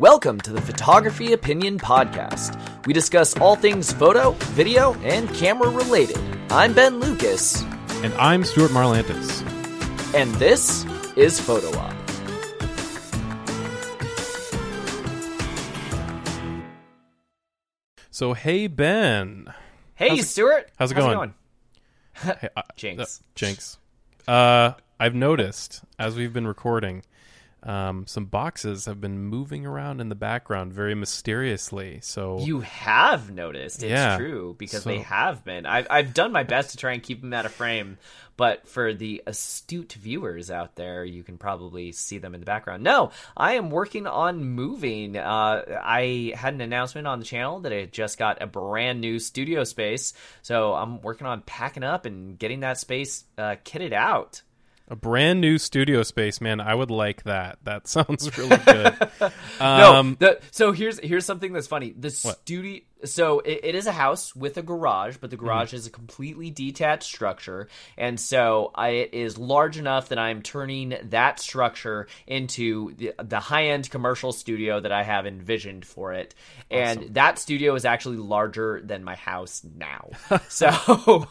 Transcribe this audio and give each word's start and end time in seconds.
Welcome 0.00 0.40
to 0.42 0.50
the 0.52 0.60
Photography 0.62 1.34
Opinion 1.34 1.78
Podcast. 1.78 2.58
We 2.86 2.94
discuss 2.94 3.36
all 3.36 3.54
things 3.54 3.92
photo, 3.92 4.30
video, 4.54 4.94
and 5.02 5.28
camera 5.34 5.68
related. 5.68 6.18
I'm 6.50 6.72
Ben 6.72 7.00
Lucas, 7.00 7.62
And 8.02 8.14
I'm 8.14 8.42
Stuart 8.44 8.70
Marlantis. 8.70 9.42
and 10.14 10.34
this 10.36 10.86
is 11.16 11.38
Photo 11.38 11.68
Op. 11.78 11.94
So, 18.10 18.34
hey, 18.34 18.66
Ben. 18.66 19.52
Hey, 19.94 20.10
How's 20.10 20.18
it- 20.20 20.26
Stuart. 20.26 20.70
how's 20.78 20.90
it 20.90 20.94
going? 20.94 21.34
Hey, 22.14 22.48
uh, 22.56 22.62
Jinx. 22.76 23.20
uh, 23.20 23.24
Jinx. 23.34 23.78
Uh, 24.26 24.72
I've 24.98 25.14
noticed 25.14 25.82
as 25.98 26.16
we've 26.16 26.32
been 26.32 26.46
recording, 26.46 27.02
um, 27.62 28.06
some 28.06 28.24
boxes 28.24 28.86
have 28.86 29.00
been 29.00 29.18
moving 29.18 29.66
around 29.66 30.00
in 30.00 30.08
the 30.08 30.14
background 30.14 30.72
very 30.72 30.94
mysteriously. 30.94 31.98
So, 32.02 32.40
You 32.40 32.60
have 32.60 33.30
noticed. 33.30 33.82
It's 33.82 33.90
Yeah. 33.90 34.16
true 34.16 34.56
because 34.58 34.82
So- 34.82 34.90
they 34.90 34.98
have 34.98 35.44
been. 35.44 35.66
I've, 35.66 35.86
I've 35.90 36.14
done 36.14 36.32
my 36.32 36.42
best 36.42 36.70
to 36.70 36.76
try 36.76 36.92
and 36.92 37.02
keep 37.02 37.20
them 37.20 37.32
out 37.32 37.46
of 37.46 37.52
frame, 37.52 37.98
but 38.36 38.66
for 38.66 38.94
the 38.94 39.22
astute 39.26 39.92
viewers 39.92 40.50
out 40.50 40.74
there, 40.76 41.04
you 41.04 41.22
can 41.22 41.36
probably 41.38 41.92
see 41.92 42.18
them 42.18 42.34
in 42.34 42.40
the 42.40 42.46
background. 42.46 42.82
No, 42.82 43.10
I 43.36 43.54
am 43.54 43.70
working 43.70 44.06
on 44.06 44.42
moving. 44.44 45.16
Uh, 45.16 45.80
I 45.82 46.32
had 46.34 46.54
an 46.54 46.60
announcement 46.62 47.06
on 47.06 47.18
the 47.18 47.24
channel 47.26 47.60
that 47.60 47.72
I 47.72 47.84
just 47.84 48.18
got 48.18 48.40
a 48.42 48.46
brand 48.46 49.00
new 49.00 49.18
studio 49.18 49.64
space, 49.64 50.14
so 50.42 50.72
I'm 50.74 51.00
working 51.02 51.26
on 51.26 51.42
packing 51.42 51.84
up 51.84 52.06
and 52.06 52.38
getting 52.38 52.60
that 52.60 52.78
space 52.78 53.24
uh, 53.36 53.56
kitted 53.64 53.92
out. 53.92 54.42
A 54.90 54.96
brand 54.96 55.40
new 55.40 55.56
studio 55.56 56.02
space, 56.02 56.40
man. 56.40 56.60
I 56.60 56.74
would 56.74 56.90
like 56.90 57.22
that. 57.22 57.58
That 57.64 57.86
sounds 57.96 58.36
really 58.36 58.56
good. 58.58 58.94
No, 59.60 59.94
um, 59.96 60.16
the, 60.18 60.40
so 60.50 60.72
here's 60.72 60.98
here's 61.00 61.26
something 61.26 61.52
that's 61.52 61.66
funny. 61.66 61.90
The 61.96 62.08
studio, 62.10 62.80
so 63.04 63.40
it, 63.40 63.60
it 63.62 63.74
is 63.74 63.86
a 63.86 63.92
house 63.92 64.34
with 64.34 64.56
a 64.56 64.62
garage, 64.62 65.18
but 65.18 65.28
the 65.30 65.36
Mm-hmm. 65.36 65.44
garage 65.44 65.74
is 65.74 65.86
a 65.86 65.90
completely 65.90 66.50
detached 66.50 67.02
structure, 67.04 67.68
and 67.98 68.18
so 68.18 68.70
I, 68.74 68.88
it 68.88 69.14
is 69.14 69.36
large 69.38 69.76
enough 69.76 70.08
that 70.08 70.18
I'm 70.18 70.40
turning 70.42 70.94
that 71.10 71.40
structure 71.40 72.08
into 72.26 72.94
the, 72.96 73.12
the 73.22 73.38
high 73.38 73.66
end 73.66 73.90
commercial 73.90 74.32
studio 74.32 74.80
that 74.80 74.92
I 74.92 75.02
have 75.02 75.26
envisioned 75.26 75.84
for 75.84 76.14
it, 76.14 76.34
and 76.70 77.14
that 77.14 77.38
studio 77.38 77.74
is 77.74 77.84
actually 77.84 78.16
larger 78.16 78.80
than 78.82 79.04
my 79.04 79.14
house 79.14 79.62
now. 79.76 80.10
so. 80.48 81.28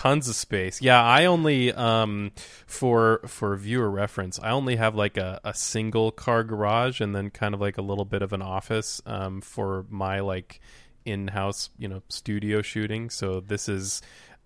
Tons 0.00 0.28
of 0.28 0.34
space. 0.34 0.80
Yeah, 0.80 1.02
I 1.02 1.26
only 1.26 1.72
um 1.74 2.32
for 2.66 3.20
for 3.26 3.54
viewer 3.56 3.90
reference, 3.90 4.40
I 4.40 4.50
only 4.50 4.76
have 4.76 4.94
like 4.94 5.18
a, 5.18 5.40
a 5.44 5.52
single 5.52 6.10
car 6.10 6.42
garage 6.42 7.02
and 7.02 7.14
then 7.14 7.28
kind 7.28 7.54
of 7.54 7.60
like 7.60 7.76
a 7.76 7.82
little 7.82 8.06
bit 8.06 8.22
of 8.22 8.32
an 8.32 8.40
office 8.40 9.02
um 9.04 9.42
for 9.42 9.84
my 9.90 10.20
like 10.20 10.60
in-house, 11.04 11.70
you 11.78 11.88
know, 11.88 12.02
studio 12.08 12.62
shooting. 12.62 13.10
So 13.10 13.40
this 13.40 13.68
is 13.68 14.00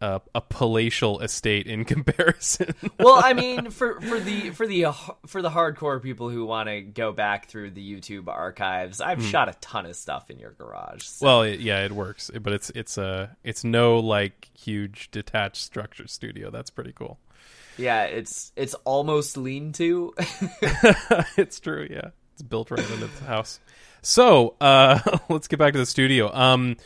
a, 0.05 0.20
a 0.34 0.41
palatial 0.41 1.20
estate 1.20 1.66
in 1.66 1.84
comparison. 1.94 2.74
well, 2.98 3.20
I 3.24 3.33
mean, 3.33 3.70
for 3.70 4.00
for 4.00 4.20
the 4.20 4.50
for 4.50 4.66
the 4.66 4.86
for 5.27 5.41
the 5.41 5.50
hardcore 5.50 6.02
people 6.02 6.28
who 6.28 6.44
want 6.44 6.69
to 6.69 6.83
go 6.83 7.12
back 7.12 7.47
through 7.48 7.70
the 7.70 7.80
YouTube 7.94 8.28
archives, 8.28 9.00
I've 9.00 9.22
shot 9.25 9.48
a 9.48 9.55
ton 9.60 9.86
of 9.86 9.97
stuff 9.97 10.30
in 10.30 10.38
your 10.38 10.52
garage. 10.52 11.02
so- 11.05 11.27
well, 11.27 11.42
it, 11.42 11.60
yeah, 11.60 11.84
it 11.84 11.92
works, 11.92 12.30
but 12.41 12.52
it's 12.52 12.70
it's 12.70 12.98
a 12.98 13.36
it's 13.42 13.64
no 13.64 13.98
like 13.98 14.50
huge 14.58 15.10
detached 15.10 15.62
structure 15.62 16.06
studio. 16.06 16.50
That's 16.50 16.70
pretty 16.70 16.92
cool. 16.92 17.19
yeah, 17.78 18.05
it's 18.05 18.52
it's 18.56 18.75
almost 18.84 19.36
lean 19.36 19.72
to. 19.72 20.14
it's 21.36 21.60
true, 21.60 21.86
yeah. 21.91 22.08
It's 22.34 22.42
built 22.42 22.70
right 22.70 22.80
into 22.80 23.06
the 23.06 23.25
house. 23.27 23.60
So, 24.02 24.56
uh 24.60 24.98
let's 25.28 25.48
get 25.48 25.58
back 25.58 25.72
to 25.72 25.78
the 25.78 25.86
studio. 25.86 26.30
Um 26.34 26.77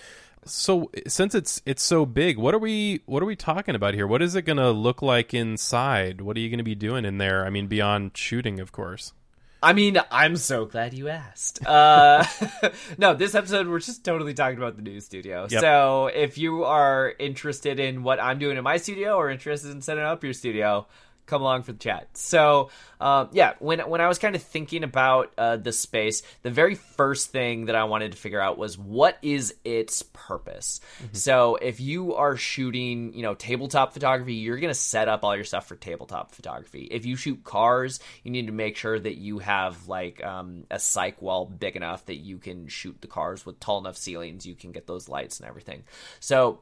so 0.49 0.91
since 1.07 1.35
it's 1.35 1.63
it's 1.65 1.83
so 1.83 2.07
big, 2.07 2.39
what 2.39 2.55
are 2.55 2.59
we 2.59 3.03
what 3.07 3.23
are 3.23 3.27
we 3.27 3.37
talking 3.37 3.75
about 3.75 3.95
here? 3.95 4.07
What 4.07 4.23
is 4.23 4.35
it 4.35 4.43
going 4.43 4.57
to 4.57 4.71
look 4.71 5.03
like 5.03 5.35
inside? 5.35 6.21
What 6.21 6.37
are 6.37 6.41
you 6.41 6.49
going 6.49 6.59
to 6.59 6.65
be 6.65 6.75
doing 6.75 7.05
in 7.05 7.19
there? 7.19 7.45
I 7.47 7.51
mean 7.51 7.67
beyond 7.67 8.17
shooting, 8.17 8.61
of 8.61 8.73
course. 8.73 9.13
I 9.61 9.73
mean, 9.73 9.99
I'm 10.11 10.37
so 10.37 10.67
glad 10.67 10.95
you 10.95 11.09
asked. 11.09 11.67
Uh, 11.67 12.25
no, 12.99 13.15
this 13.15 13.35
episode 13.35 13.67
we're 13.67 13.81
just 13.81 14.05
totally 14.05 14.33
talking 14.33 14.57
about 14.57 14.77
the 14.77 14.83
new 14.83 15.01
studio. 15.01 15.49
Yep. 15.51 15.61
So 15.61 16.07
if 16.07 16.39
you 16.39 16.65
are 16.65 17.13
interested 17.19 17.81
in 17.81 18.05
what 18.05 18.21
I'm 18.21 18.39
doing 18.39 18.57
in 18.57 18.63
my 18.63 18.77
studio 18.77 19.17
or 19.17 19.31
interested 19.31 19.73
in 19.73 19.83
setting 19.83 20.05
up 20.05 20.23
your 20.23 20.33
studio, 20.33 20.87
come 21.29 21.43
along 21.43 21.63
for 21.63 21.73
the 21.73 21.79
chat. 21.79 22.09
So 22.17 22.71
um, 23.01 23.29
yeah, 23.33 23.55
when 23.61 23.81
when 23.81 24.01
I 24.01 24.09
was 24.09 24.19
kind 24.19 24.35
of 24.35 24.43
thinking 24.43 24.83
about 24.83 25.33
uh, 25.39 25.57
the 25.57 25.73
space, 25.73 26.23
the 26.43 26.51
very 26.51 26.75
first 26.75 27.31
thing 27.31 27.67
that 27.67 27.77
I 27.77 27.85
wanted 27.85 28.13
to 28.13 28.19
figure 28.19 28.41
out 28.41 28.59
was 28.59 28.77
what 28.77 29.19
is 29.23 29.55
its 29.65 30.03
purpose. 30.03 30.81
So 31.13 31.57
if 31.57 31.81
you 31.81 32.15
are 32.15 32.37
shooting, 32.37 33.15
you 33.15 33.23
know, 33.23 33.35
tabletop 33.35 33.93
photography, 33.93 34.35
you're 34.35 34.59
gonna 34.59 34.75
set 34.75 35.09
up 35.09 35.23
all 35.23 35.37
your 35.37 35.45
stuff 35.45 35.67
for 35.67 35.77
tabletop 35.77 36.35
photography. 36.35 36.89
If 36.91 37.07
you 37.07 37.17
shoot 37.17 37.45
cars, 37.45 38.01
you 38.25 38.33
need 38.33 38.47
to 38.47 38.53
make 38.53 38.77
sure 38.77 38.99
that 38.99 39.17
you 39.17 39.39
have 39.39 39.87
like 39.87 40.25
um, 40.25 40.65
a 40.71 40.77
cyc 40.77 41.21
wall 41.23 41.47
big 41.47 41.77
enough 41.77 42.07
that 42.07 42.17
you 42.17 42.39
can 42.39 42.69
shoot 42.69 43.01
the 43.01 43.07
cars 43.07 43.47
with 43.47 43.61
tall 43.61 43.79
enough 43.79 43.97
ceilings. 43.97 44.47
You 44.47 44.55
can 44.55 44.73
get 44.73 44.87
those 44.87 45.09
lights 45.09 45.39
and 45.39 45.49
everything. 45.49 45.85
So 46.21 46.61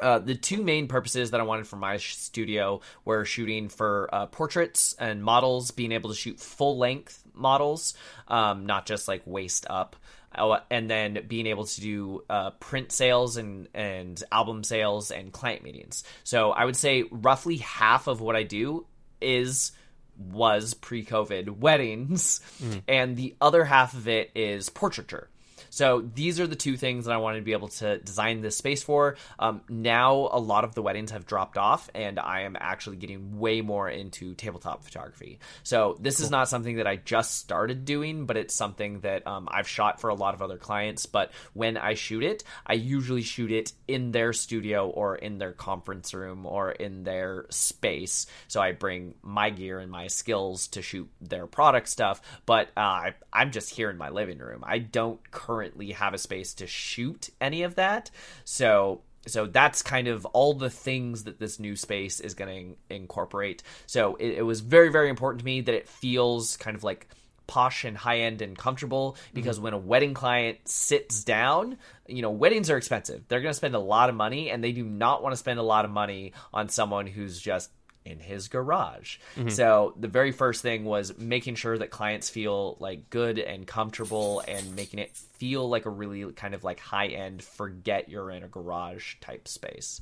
uh, 0.00 0.18
the 0.18 0.34
two 0.34 0.62
main 0.62 0.88
purposes 0.88 1.30
that 1.30 1.40
I 1.40 1.44
wanted 1.44 1.66
for 1.66 1.76
my 1.76 1.96
studio 1.96 2.80
were 3.04 3.24
shooting 3.24 3.68
for 3.68 4.08
uh, 4.12 4.26
portraits 4.26 4.94
and 4.98 5.22
models, 5.22 5.70
being 5.70 5.92
able 5.92 6.10
to 6.10 6.16
shoot 6.16 6.38
full 6.38 6.78
length 6.78 7.22
models, 7.34 7.94
um, 8.28 8.66
not 8.66 8.86
just 8.86 9.08
like 9.08 9.22
waist 9.24 9.66
up. 9.68 9.96
Uh, 10.32 10.60
and 10.70 10.88
then 10.88 11.24
being 11.26 11.48
able 11.48 11.64
to 11.64 11.80
do 11.80 12.22
uh, 12.30 12.50
print 12.50 12.92
sales 12.92 13.36
and, 13.36 13.66
and 13.74 14.22
album 14.30 14.62
sales 14.62 15.10
and 15.10 15.32
client 15.32 15.64
meetings. 15.64 16.04
So 16.22 16.52
I 16.52 16.66
would 16.66 16.76
say 16.76 17.02
roughly 17.10 17.56
half 17.56 18.06
of 18.06 18.20
what 18.20 18.36
I 18.36 18.44
do 18.44 18.86
is 19.20 19.72
was 20.16 20.74
pre-COVID 20.74 21.48
weddings, 21.58 22.40
and 22.86 23.16
the 23.16 23.34
other 23.40 23.64
half 23.64 23.94
of 23.94 24.06
it 24.06 24.30
is 24.34 24.68
portraiture. 24.68 25.29
So 25.70 26.02
these 26.14 26.40
are 26.40 26.46
the 26.46 26.56
two 26.56 26.76
things 26.76 27.06
that 27.06 27.12
I 27.12 27.16
wanted 27.16 27.38
to 27.38 27.44
be 27.44 27.52
able 27.52 27.68
to 27.68 27.98
design 27.98 28.40
this 28.40 28.56
space 28.56 28.82
for. 28.82 29.16
Um, 29.38 29.62
now 29.68 30.28
a 30.32 30.38
lot 30.38 30.64
of 30.64 30.74
the 30.74 30.82
weddings 30.82 31.12
have 31.12 31.26
dropped 31.26 31.56
off, 31.56 31.88
and 31.94 32.18
I 32.18 32.40
am 32.42 32.56
actually 32.58 32.96
getting 32.96 33.38
way 33.38 33.60
more 33.60 33.88
into 33.88 34.34
tabletop 34.34 34.84
photography. 34.84 35.38
So 35.62 35.96
this 36.00 36.20
is 36.20 36.30
not 36.30 36.48
something 36.48 36.76
that 36.76 36.86
I 36.86 36.96
just 36.96 37.38
started 37.38 37.84
doing, 37.84 38.26
but 38.26 38.36
it's 38.36 38.54
something 38.54 39.00
that 39.00 39.26
um, 39.26 39.48
I've 39.50 39.68
shot 39.68 40.00
for 40.00 40.10
a 40.10 40.14
lot 40.14 40.34
of 40.34 40.42
other 40.42 40.58
clients. 40.58 41.06
But 41.06 41.30
when 41.54 41.76
I 41.76 41.94
shoot 41.94 42.24
it, 42.24 42.42
I 42.66 42.74
usually 42.74 43.22
shoot 43.22 43.52
it 43.52 43.72
in 43.86 44.10
their 44.10 44.32
studio 44.32 44.88
or 44.88 45.14
in 45.14 45.38
their 45.38 45.52
conference 45.52 46.12
room 46.12 46.46
or 46.46 46.72
in 46.72 47.04
their 47.04 47.46
space. 47.50 48.26
So 48.48 48.60
I 48.60 48.72
bring 48.72 49.14
my 49.22 49.50
gear 49.50 49.78
and 49.78 49.90
my 49.90 50.08
skills 50.08 50.68
to 50.68 50.82
shoot 50.82 51.08
their 51.20 51.46
product 51.46 51.88
stuff, 51.88 52.20
but 52.44 52.68
uh, 52.76 52.80
I, 52.80 53.14
I'm 53.32 53.52
just 53.52 53.70
here 53.70 53.88
in 53.88 53.96
my 53.96 54.10
living 54.10 54.38
room. 54.38 54.64
I 54.66 54.78
don't 54.78 55.30
currently 55.30 55.59
have 55.92 56.14
a 56.14 56.18
space 56.18 56.54
to 56.54 56.66
shoot 56.66 57.30
any 57.40 57.62
of 57.62 57.76
that. 57.76 58.10
So 58.44 59.02
so 59.26 59.46
that's 59.46 59.82
kind 59.82 60.08
of 60.08 60.24
all 60.26 60.54
the 60.54 60.70
things 60.70 61.24
that 61.24 61.38
this 61.38 61.60
new 61.60 61.76
space 61.76 62.20
is 62.20 62.32
going 62.32 62.76
to 62.88 62.94
incorporate. 62.94 63.62
So 63.86 64.16
it, 64.16 64.38
it 64.38 64.42
was 64.42 64.60
very 64.60 64.90
very 64.90 65.10
important 65.10 65.40
to 65.40 65.44
me 65.44 65.60
that 65.62 65.74
it 65.74 65.88
feels 65.88 66.56
kind 66.56 66.76
of 66.76 66.84
like 66.84 67.08
posh 67.50 67.84
and 67.84 67.96
high 67.96 68.20
end 68.20 68.42
and 68.42 68.56
comfortable 68.56 69.16
because 69.34 69.56
mm-hmm. 69.56 69.64
when 69.64 69.72
a 69.74 69.78
wedding 69.78 70.14
client 70.14 70.58
sits 70.66 71.24
down, 71.24 71.76
you 72.06 72.22
know, 72.22 72.30
weddings 72.30 72.70
are 72.70 72.76
expensive. 72.76 73.24
They're 73.26 73.40
going 73.40 73.50
to 73.50 73.56
spend 73.56 73.74
a 73.74 73.80
lot 73.80 74.08
of 74.08 74.14
money 74.14 74.50
and 74.50 74.62
they 74.62 74.70
do 74.70 74.84
not 74.84 75.20
want 75.20 75.32
to 75.32 75.36
spend 75.36 75.58
a 75.58 75.64
lot 75.64 75.84
of 75.84 75.90
money 75.90 76.32
on 76.54 76.68
someone 76.68 77.08
who's 77.08 77.40
just 77.40 77.70
in 78.10 78.18
his 78.18 78.48
garage. 78.48 79.16
So 79.48 79.94
the 79.98 80.08
very 80.08 80.32
first 80.32 80.62
thing 80.62 80.84
was 80.84 81.16
making 81.16 81.54
sure 81.54 81.78
that 81.78 81.90
clients 81.90 82.28
feel 82.28 82.76
like 82.80 83.08
good 83.10 83.38
and 83.38 83.66
comfortable 83.66 84.42
and 84.46 84.76
making 84.76 84.98
it 84.98 85.16
feel 85.16 85.68
like 85.68 85.86
a 85.86 85.90
really 85.90 86.30
kind 86.32 86.54
of 86.54 86.64
like 86.64 86.78
high 86.80 87.08
end 87.08 87.42
forget 87.42 88.08
you're 88.08 88.30
in 88.30 88.42
a 88.42 88.48
garage 88.48 89.14
type 89.20 89.48
space. 89.48 90.00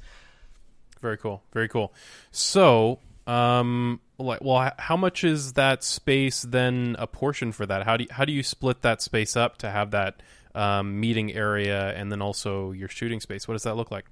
Very 1.00 1.16
cool. 1.16 1.42
Very 1.52 1.68
cool. 1.68 1.92
So, 2.32 2.98
um 3.26 4.00
like 4.18 4.40
well 4.42 4.72
how 4.78 4.96
much 4.96 5.22
is 5.22 5.52
that 5.52 5.84
space 5.84 6.42
then 6.42 6.96
a 6.98 7.06
portion 7.06 7.52
for 7.52 7.66
that? 7.66 7.84
How 7.84 7.96
do 7.96 8.04
you, 8.04 8.08
how 8.10 8.24
do 8.24 8.32
you 8.32 8.42
split 8.42 8.82
that 8.82 9.02
space 9.02 9.36
up 9.36 9.58
to 9.58 9.70
have 9.70 9.92
that 9.92 10.22
um, 10.54 10.98
meeting 10.98 11.32
area 11.32 11.92
and 11.94 12.10
then 12.10 12.20
also 12.20 12.72
your 12.72 12.88
shooting 12.88 13.20
space? 13.20 13.46
What 13.46 13.54
does 13.54 13.62
that 13.62 13.76
look 13.76 13.90
like? 13.90 14.06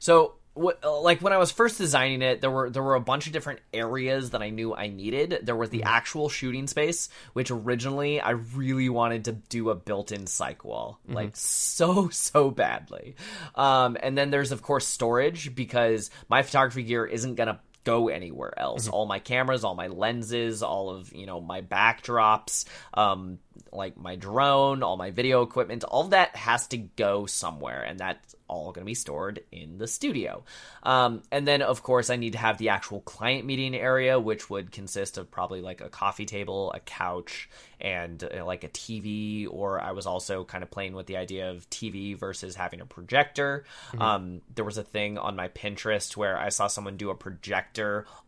So, 0.00 0.34
what, 0.58 0.84
like 0.84 1.20
when 1.20 1.32
I 1.32 1.38
was 1.38 1.50
first 1.50 1.78
designing 1.78 2.22
it, 2.22 2.40
there 2.40 2.50
were 2.50 2.68
there 2.68 2.82
were 2.82 2.96
a 2.96 3.00
bunch 3.00 3.26
of 3.26 3.32
different 3.32 3.60
areas 3.72 4.30
that 4.30 4.42
I 4.42 4.50
knew 4.50 4.74
I 4.74 4.88
needed. 4.88 5.40
There 5.42 5.56
was 5.56 5.70
the 5.70 5.84
actual 5.84 6.28
shooting 6.28 6.66
space, 6.66 7.08
which 7.32 7.50
originally 7.50 8.20
I 8.20 8.30
really 8.30 8.88
wanted 8.88 9.26
to 9.26 9.32
do 9.32 9.70
a 9.70 9.74
built-in 9.74 10.24
cyc 10.24 10.64
wall, 10.64 10.98
like 11.08 11.36
so 11.36 12.08
so 12.10 12.50
badly. 12.50 13.14
Um, 13.54 13.96
and 14.00 14.18
then 14.18 14.30
there's 14.30 14.52
of 14.52 14.62
course 14.62 14.86
storage 14.86 15.54
because 15.54 16.10
my 16.28 16.42
photography 16.42 16.82
gear 16.82 17.06
isn't 17.06 17.36
gonna 17.36 17.60
go 17.88 18.08
anywhere 18.08 18.52
else. 18.58 18.86
All 18.88 19.06
my 19.06 19.18
cameras, 19.18 19.64
all 19.64 19.74
my 19.74 19.86
lenses, 19.86 20.62
all 20.62 20.90
of 20.90 21.12
you 21.12 21.24
know 21.26 21.40
my 21.40 21.62
backdrops, 21.62 22.66
um, 22.92 23.38
like 23.72 23.96
my 23.96 24.16
drone, 24.16 24.82
all 24.82 24.96
my 24.96 25.10
video 25.10 25.42
equipment, 25.42 25.84
all 25.84 26.04
of 26.04 26.10
that 26.10 26.36
has 26.36 26.66
to 26.68 26.76
go 26.76 27.26
somewhere, 27.26 27.82
and 27.82 27.98
that's 27.98 28.34
all 28.48 28.72
going 28.72 28.84
to 28.84 28.86
be 28.86 28.94
stored 28.94 29.40
in 29.52 29.78
the 29.78 29.86
studio. 29.86 30.42
Um, 30.82 31.22
and 31.30 31.46
then, 31.46 31.62
of 31.62 31.82
course, 31.82 32.10
I 32.10 32.16
need 32.16 32.32
to 32.32 32.38
have 32.38 32.58
the 32.58 32.70
actual 32.70 33.00
client 33.00 33.44
meeting 33.44 33.74
area, 33.74 34.18
which 34.18 34.48
would 34.48 34.72
consist 34.72 35.18
of 35.18 35.30
probably 35.30 35.60
like 35.60 35.80
a 35.80 35.88
coffee 35.88 36.24
table, 36.24 36.72
a 36.72 36.80
couch, 36.80 37.48
and 37.80 38.22
uh, 38.24 38.44
like 38.44 38.64
a 38.64 38.68
TV. 38.68 39.46
Or 39.50 39.80
I 39.80 39.92
was 39.92 40.06
also 40.06 40.44
kind 40.44 40.64
of 40.64 40.70
playing 40.70 40.94
with 40.94 41.06
the 41.06 41.18
idea 41.18 41.50
of 41.50 41.68
TV 41.70 42.16
versus 42.16 42.56
having 42.56 42.80
a 42.80 42.86
projector. 42.86 43.64
Um, 43.98 44.40
there 44.54 44.64
was 44.64 44.78
a 44.78 44.82
thing 44.82 45.18
on 45.18 45.36
my 45.36 45.48
Pinterest 45.48 46.16
where 46.16 46.38
I 46.38 46.48
saw 46.48 46.66
someone 46.66 46.96
do 46.96 47.10
a 47.10 47.14
projector 47.14 47.77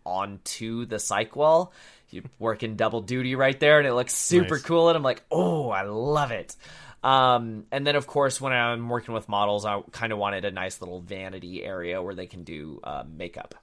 onto 0.05 0.85
the 0.87 0.97
cyc 0.97 1.35
wall. 1.37 1.73
You 2.11 2.23
working 2.38 2.75
double 2.76 3.02
duty 3.02 3.35
right 3.37 3.58
there, 3.61 3.79
and 3.79 3.87
it 3.87 3.94
looks 3.94 4.14
super 4.14 4.56
Nice. 4.56 4.62
cool. 4.62 4.88
And 4.88 4.97
I'm 4.97 5.02
like, 5.02 5.23
oh, 5.31 5.70
I 5.70 5.82
love 5.82 6.32
it. 6.32 6.56
Um, 7.05 7.64
and 7.70 7.87
then, 7.87 7.97
of 7.97 8.06
course, 8.06 8.41
when 8.41 8.52
I'm 8.52 8.88
working 8.88 9.14
with 9.14 9.29
models, 9.29 9.64
I 9.64 9.81
kind 9.93 10.12
of 10.12 10.19
wanted 10.19 10.44
a 10.44 10.50
nice 10.50 10.81
little 10.81 11.00
vanity 11.00 11.64
area 11.64 12.02
where 12.02 12.14
they 12.14 12.26
can 12.26 12.43
do 12.43 12.81
uh, 12.85 13.05
makeup. 13.08 13.55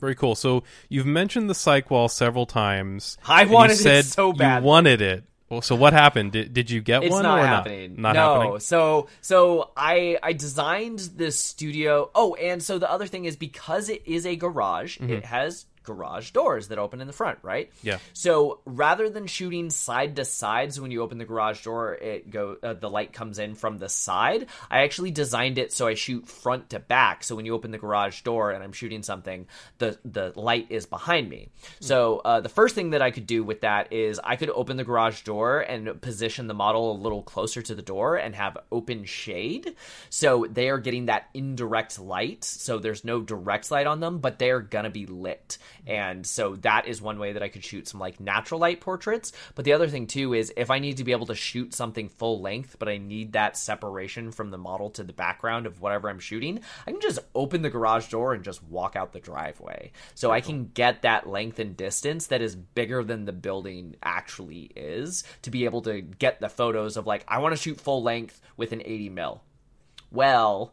Very 0.00 0.14
cool. 0.14 0.34
So 0.34 0.62
you've 0.88 1.06
mentioned 1.06 1.50
the 1.50 1.54
cyc 1.54 1.90
wall 1.90 2.08
several 2.08 2.46
times. 2.46 3.18
I 3.26 3.44
wanted 3.44 3.74
it 3.74 3.76
said 3.76 4.04
so 4.06 4.32
bad. 4.32 4.62
You 4.62 4.66
wanted 4.66 5.02
it. 5.02 5.24
Well, 5.50 5.62
so 5.62 5.74
what 5.76 5.94
happened? 5.94 6.32
Did, 6.32 6.52
did 6.52 6.70
you 6.70 6.82
get 6.82 7.02
It's 7.02 7.12
one 7.12 7.22
not 7.22 7.38
or 7.38 7.46
happening. 7.46 7.94
not? 7.96 8.14
Not 8.14 8.14
no. 8.14 8.40
happening. 8.40 8.60
So 8.60 9.08
so 9.20 9.70
I 9.76 10.18
I 10.22 10.32
designed 10.34 10.98
this 11.16 11.38
studio. 11.38 12.10
Oh, 12.14 12.34
and 12.34 12.62
so 12.62 12.78
the 12.78 12.90
other 12.90 13.06
thing 13.06 13.24
is 13.24 13.36
because 13.36 13.88
it 13.88 14.02
is 14.06 14.26
a 14.26 14.36
garage, 14.36 14.98
it 14.98 15.02
mm-hmm. 15.02 15.26
has 15.26 15.64
garage 15.88 16.30
doors 16.30 16.68
that 16.68 16.78
open 16.78 17.00
in 17.00 17.06
the 17.06 17.12
front, 17.12 17.38
right? 17.42 17.70
Yeah. 17.82 17.98
So 18.12 18.60
rather 18.64 19.08
than 19.10 19.26
shooting 19.26 19.70
side 19.70 20.16
to 20.16 20.24
side, 20.24 20.74
so 20.74 20.82
when 20.82 20.90
you 20.90 21.02
open 21.02 21.18
the 21.18 21.24
garage 21.24 21.64
door, 21.64 21.94
it 21.94 22.30
go 22.30 22.56
uh, 22.62 22.74
the 22.74 22.90
light 22.90 23.12
comes 23.12 23.38
in 23.38 23.54
from 23.54 23.78
the 23.78 23.88
side. 23.88 24.46
I 24.70 24.82
actually 24.82 25.10
designed 25.10 25.58
it 25.58 25.72
so 25.72 25.86
I 25.86 25.94
shoot 25.94 26.28
front 26.28 26.70
to 26.70 26.78
back. 26.78 27.24
So 27.24 27.34
when 27.34 27.46
you 27.46 27.54
open 27.54 27.70
the 27.70 27.78
garage 27.78 28.20
door 28.22 28.50
and 28.52 28.62
I'm 28.62 28.72
shooting 28.72 29.02
something, 29.02 29.46
the 29.78 29.98
the 30.04 30.32
light 30.36 30.66
is 30.70 30.86
behind 30.86 31.28
me. 31.28 31.48
So 31.80 32.20
uh, 32.24 32.40
the 32.40 32.48
first 32.48 32.74
thing 32.74 32.90
that 32.90 33.02
I 33.02 33.10
could 33.10 33.26
do 33.26 33.42
with 33.42 33.62
that 33.62 33.92
is 33.92 34.20
I 34.22 34.36
could 34.36 34.50
open 34.50 34.76
the 34.76 34.84
garage 34.84 35.22
door 35.22 35.60
and 35.60 36.00
position 36.00 36.46
the 36.46 36.54
model 36.54 36.92
a 36.92 37.02
little 37.02 37.22
closer 37.22 37.62
to 37.62 37.74
the 37.74 37.82
door 37.82 38.16
and 38.16 38.34
have 38.34 38.58
open 38.70 39.04
shade. 39.04 39.74
So 40.10 40.46
they 40.50 40.68
are 40.68 40.78
getting 40.78 41.06
that 41.06 41.28
indirect 41.34 41.98
light. 41.98 42.44
So 42.44 42.78
there's 42.78 43.04
no 43.04 43.20
direct 43.20 43.70
light 43.70 43.86
on 43.86 44.00
them, 44.00 44.18
but 44.18 44.38
they're 44.38 44.60
gonna 44.60 44.90
be 44.90 45.06
lit. 45.06 45.58
And 45.88 46.26
so 46.26 46.54
that 46.56 46.86
is 46.86 47.00
one 47.00 47.18
way 47.18 47.32
that 47.32 47.42
I 47.42 47.48
could 47.48 47.64
shoot 47.64 47.88
some 47.88 47.98
like 47.98 48.20
natural 48.20 48.60
light 48.60 48.80
portraits. 48.80 49.32
But 49.54 49.64
the 49.64 49.72
other 49.72 49.88
thing 49.88 50.06
too 50.06 50.34
is 50.34 50.52
if 50.56 50.70
I 50.70 50.78
need 50.78 50.98
to 50.98 51.04
be 51.04 51.12
able 51.12 51.26
to 51.26 51.34
shoot 51.34 51.72
something 51.72 52.10
full 52.10 52.42
length, 52.42 52.76
but 52.78 52.88
I 52.88 52.98
need 52.98 53.32
that 53.32 53.56
separation 53.56 54.30
from 54.30 54.50
the 54.50 54.58
model 54.58 54.90
to 54.90 55.02
the 55.02 55.14
background 55.14 55.66
of 55.66 55.80
whatever 55.80 56.10
I'm 56.10 56.20
shooting, 56.20 56.60
I 56.86 56.92
can 56.92 57.00
just 57.00 57.20
open 57.34 57.62
the 57.62 57.70
garage 57.70 58.08
door 58.08 58.34
and 58.34 58.44
just 58.44 58.62
walk 58.64 58.96
out 58.96 59.12
the 59.12 59.20
driveway. 59.20 59.92
So 60.14 60.30
I 60.30 60.42
can 60.42 60.70
get 60.74 61.02
that 61.02 61.26
length 61.26 61.58
and 61.58 61.76
distance 61.76 62.26
that 62.26 62.42
is 62.42 62.54
bigger 62.54 63.02
than 63.02 63.24
the 63.24 63.32
building 63.32 63.96
actually 64.02 64.70
is 64.76 65.24
to 65.42 65.50
be 65.50 65.64
able 65.64 65.80
to 65.82 66.02
get 66.02 66.40
the 66.40 66.50
photos 66.50 66.98
of 66.98 67.06
like 67.06 67.24
I 67.26 67.38
want 67.38 67.56
to 67.56 67.62
shoot 67.62 67.80
full 67.80 68.02
length 68.02 68.40
with 68.58 68.72
an 68.72 68.82
80 68.84 69.08
mil 69.08 69.42
well, 70.10 70.72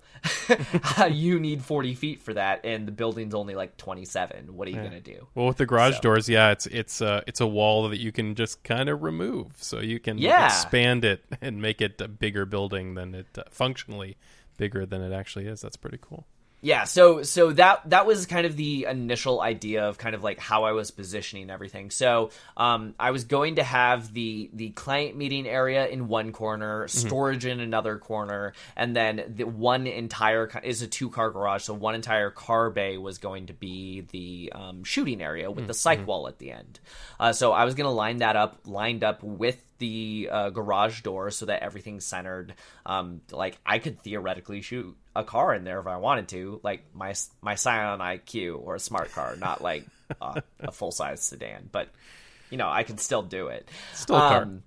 you 1.12 1.40
need 1.40 1.64
40 1.64 1.94
feet 1.96 2.22
for 2.22 2.34
that, 2.34 2.62
and 2.66 2.88
the 2.88 2.92
building's 2.92 3.34
only 3.36 3.56
like 3.56 3.78
27. 3.78 4.56
What 4.56 4.68
are 4.68 4.72
you 4.72 4.78
going 4.78 4.92
to 4.92 5.00
do? 5.02 5.28
Well, 5.36 5.48
with 5.48 5.58
the 5.58 5.66
garage 5.66 5.96
So- 5.96 6.02
doors, 6.02 6.30
yeah, 6.30 6.52
it's 6.52 6.66
it's 6.68 7.02
uh, 7.02 7.22
it's 7.28 7.42
a 7.42 7.48
wall 7.48 7.88
that 7.90 8.00
you 8.00 8.12
can 8.12 8.36
just 8.36 8.64
kind 8.64 8.90
of 8.90 9.04
remove, 9.04 9.54
so 9.58 9.80
you 9.80 10.00
can 10.00 10.18
Yeah. 10.18 10.46
expand 10.46 11.04
it 11.06 11.24
and 11.42 11.62
make 11.62 11.82
it 11.82 12.00
a 12.02 12.08
bigger 12.08 12.46
building 12.46 12.96
than 12.96 13.14
it 13.16 13.28
uh, 13.38 13.44
functionally 13.50 14.18
bigger 14.58 14.86
than 14.86 15.02
it 15.02 15.12
actually 15.14 15.48
is. 15.48 15.62
That's 15.62 15.78
pretty 15.78 16.00
cool. 16.02 16.26
Yeah, 16.66 16.86
so 16.86 17.22
so 17.22 17.52
that 17.52 17.88
that 17.92 18.08
was 18.08 18.26
kind 18.26 18.48
of 18.48 18.56
the 18.56 18.88
initial 18.90 19.40
idea 19.40 19.88
of 19.88 20.00
kind 20.00 20.16
of 20.16 20.24
like 20.24 20.40
how 20.40 20.64
I 20.64 20.72
was 20.72 20.90
positioning 20.90 21.52
everything. 21.52 21.92
So 21.92 22.32
um, 22.58 22.96
I 23.00 23.12
was 23.12 23.26
going 23.26 23.58
to 23.58 23.64
have 23.64 24.12
the 24.12 24.50
the 24.52 24.72
client 24.72 25.16
meeting 25.16 25.48
area 25.48 25.86
in 25.86 26.08
one 26.08 26.32
corner, 26.32 26.88
storage 26.88 27.46
in 27.46 27.60
another 27.60 28.00
corner, 28.00 28.54
and 28.76 28.96
then 28.96 29.36
the 29.36 29.44
one 29.44 29.86
entire 29.86 30.50
is 30.64 30.82
a 30.82 30.88
two 30.88 31.12
car 31.12 31.30
garage. 31.30 31.62
So 31.62 31.76
one 31.76 31.94
entire 31.94 32.32
car 32.32 32.72
bay 32.72 32.98
was 32.98 33.20
going 33.20 33.46
to 33.46 33.54
be 33.54 34.02
the 34.12 34.52
um, 34.56 34.84
shooting 34.84 35.22
area 35.22 35.52
with 35.52 35.68
the 35.68 35.74
cyc 35.74 36.04
wall 36.08 36.28
at 36.28 36.40
the 36.40 36.50
end. 36.50 36.80
Uh, 37.20 37.32
so 37.32 37.52
I 37.52 37.66
was 37.66 37.76
going 37.76 37.86
to 37.86 37.92
line 37.92 38.18
that 38.18 38.36
up, 38.36 38.62
lined 38.66 39.04
up 39.04 39.22
with 39.22 39.62
the 39.78 40.30
uh, 40.32 40.50
garage 40.50 41.02
door 41.02 41.30
so 41.30 41.46
that 41.46 41.62
everything's 41.62 42.06
centered. 42.06 42.56
Um, 42.88 43.22
like 43.32 43.60
I 43.64 43.78
could 43.78 44.02
theoretically 44.02 44.62
shoot 44.62 44.98
a 45.16 45.24
car 45.24 45.54
in 45.54 45.64
there 45.64 45.80
if 45.80 45.88
I 45.88 45.98
wanted 45.98 46.28
to, 46.30 46.60
like 46.64 46.84
my 46.94 47.14
my 47.42 47.56
Scion 47.56 48.00
IQ 48.00 48.62
or 48.64 48.76
a 48.76 48.80
smart 48.80 49.12
car, 49.12 49.36
not 49.36 49.62
like 49.62 49.86
uh, 50.22 50.42
a 50.60 50.72
full 50.72 50.92
size 50.92 51.22
sedan. 51.22 51.70
But 51.72 51.90
you 52.50 52.58
know, 52.58 52.70
I 52.70 52.84
can 52.84 52.98
still 52.98 53.24
do 53.24 53.48
it. 53.48 53.70
Still 53.94 54.18
a 54.18 54.20
car. 54.20 54.42
Um, 54.44 54.64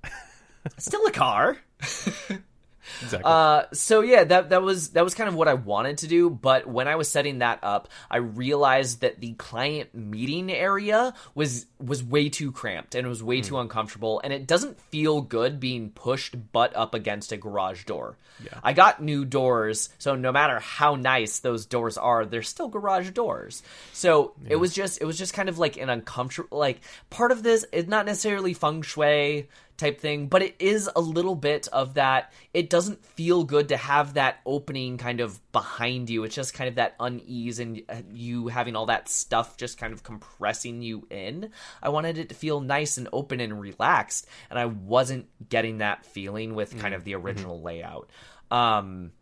still 0.79 1.07
a 1.07 1.13
car. 1.13 1.59
Exactly. 3.03 3.23
Uh, 3.25 3.63
so 3.73 4.01
yeah, 4.01 4.25
that 4.25 4.51
that 4.51 4.63
was 4.63 4.91
that 4.91 5.05
was 5.05 5.15
kind 5.15 5.29
of 5.29 5.35
what 5.35 5.49
I 5.49 5.55
wanted 5.55 5.99
to 5.99 6.07
do. 6.07 6.31
But 6.31 6.67
when 6.67 6.89
I 6.89 6.97
was 6.97 7.11
setting 7.11 7.39
that 7.39 7.61
up, 7.63 7.89
I 8.11 8.19
realized 8.19 9.01
that 9.01 9.21
the 9.21 9.33
client 9.35 9.95
meeting 9.95 10.51
area 10.51 11.15
was 11.35 11.67
was 11.79 12.03
way 12.03 12.29
too 12.29 12.53
cramped 12.53 12.95
and 12.95 13.07
it 13.07 13.09
was 13.09 13.23
way 13.23 13.41
too 13.41 13.59
uncomfortable, 13.59 14.21
and 14.23 14.33
it 14.33 14.47
doesn't 14.47 14.81
feel 14.81 15.21
good 15.21 15.61
being 15.61 15.91
pushed 15.91 16.37
butt 16.53 16.75
up 16.77 16.95
against 16.95 17.33
a 17.33 17.37
garage 17.37 17.85
door. 17.85 18.17
Yeah. 18.43 18.59
I 18.63 18.73
got 18.73 19.03
new 19.03 19.25
doors, 19.25 19.89
so 19.99 20.15
no 20.15 20.33
matter 20.33 20.61
how 20.61 20.95
nice 20.95 21.41
those 21.41 21.67
doors 21.67 21.99
are, 21.99 22.25
they're 22.25 22.43
still 22.43 22.69
garage 22.69 23.11
doors. 23.11 23.63
So 23.93 24.35
it 24.49 24.57
was 24.57 24.73
just 24.73 25.01
it 25.01 25.05
was 25.05 25.19
just 25.19 25.35
kind 25.35 25.49
of 25.49 25.59
like 25.59 25.77
an 25.77 25.91
uncomfortable 25.91 26.59
like 26.59 26.81
part 27.11 27.33
of 27.33 27.43
this 27.43 27.65
is 27.73 27.87
not 27.87 28.07
necessarily 28.07 28.55
feng 28.55 28.83
shui 28.83 29.49
type 29.79 30.01
thing, 30.01 30.27
but 30.27 30.43
it 30.43 30.57
is 30.59 30.91
a 30.95 31.01
little 31.01 31.35
bit 31.35 31.69
of 31.69 31.95
that. 31.95 32.33
It 32.53 32.69
doesn't 32.69 33.05
feel 33.05 33.45
good 33.45 33.69
to 33.69 33.77
have 33.77 34.15
that 34.15 34.41
opening 34.45 34.99
kind 34.99 35.21
of 35.21 35.41
behind 35.53 36.11
you. 36.11 36.25
It's 36.25 36.35
just 36.35 36.53
kind 36.53 36.69
of 36.69 36.75
that 36.75 36.97
unease 37.01 37.61
and 37.61 37.83
uh, 37.89 38.03
you 38.13 38.49
having 38.49 38.77
all 38.77 38.87
that 38.87 39.09
stuff 39.09 39.57
just 39.57 39.79
kind 39.79 39.93
of 39.93 40.03
compressing 40.03 40.83
you 40.83 41.07
in. 41.11 41.51
I 41.83 41.89
wanted 41.89 42.19
it 42.19 42.29
to 42.29 42.35
feel 42.35 42.61
nice 42.61 42.99
and 42.99 43.09
open 43.13 43.41
and 43.41 43.61
relaxed, 43.61 44.27
and 44.51 44.59
I 44.59 44.67
wasn't 44.67 45.27
getting 45.49 45.79
that 45.79 46.05
feeling 46.05 46.55
with 46.55 46.79
kind 46.79 46.95
of 46.95 47.05
the 47.05 47.15
original 47.15 47.63
layout. 47.63 48.11
Um, 48.51 49.13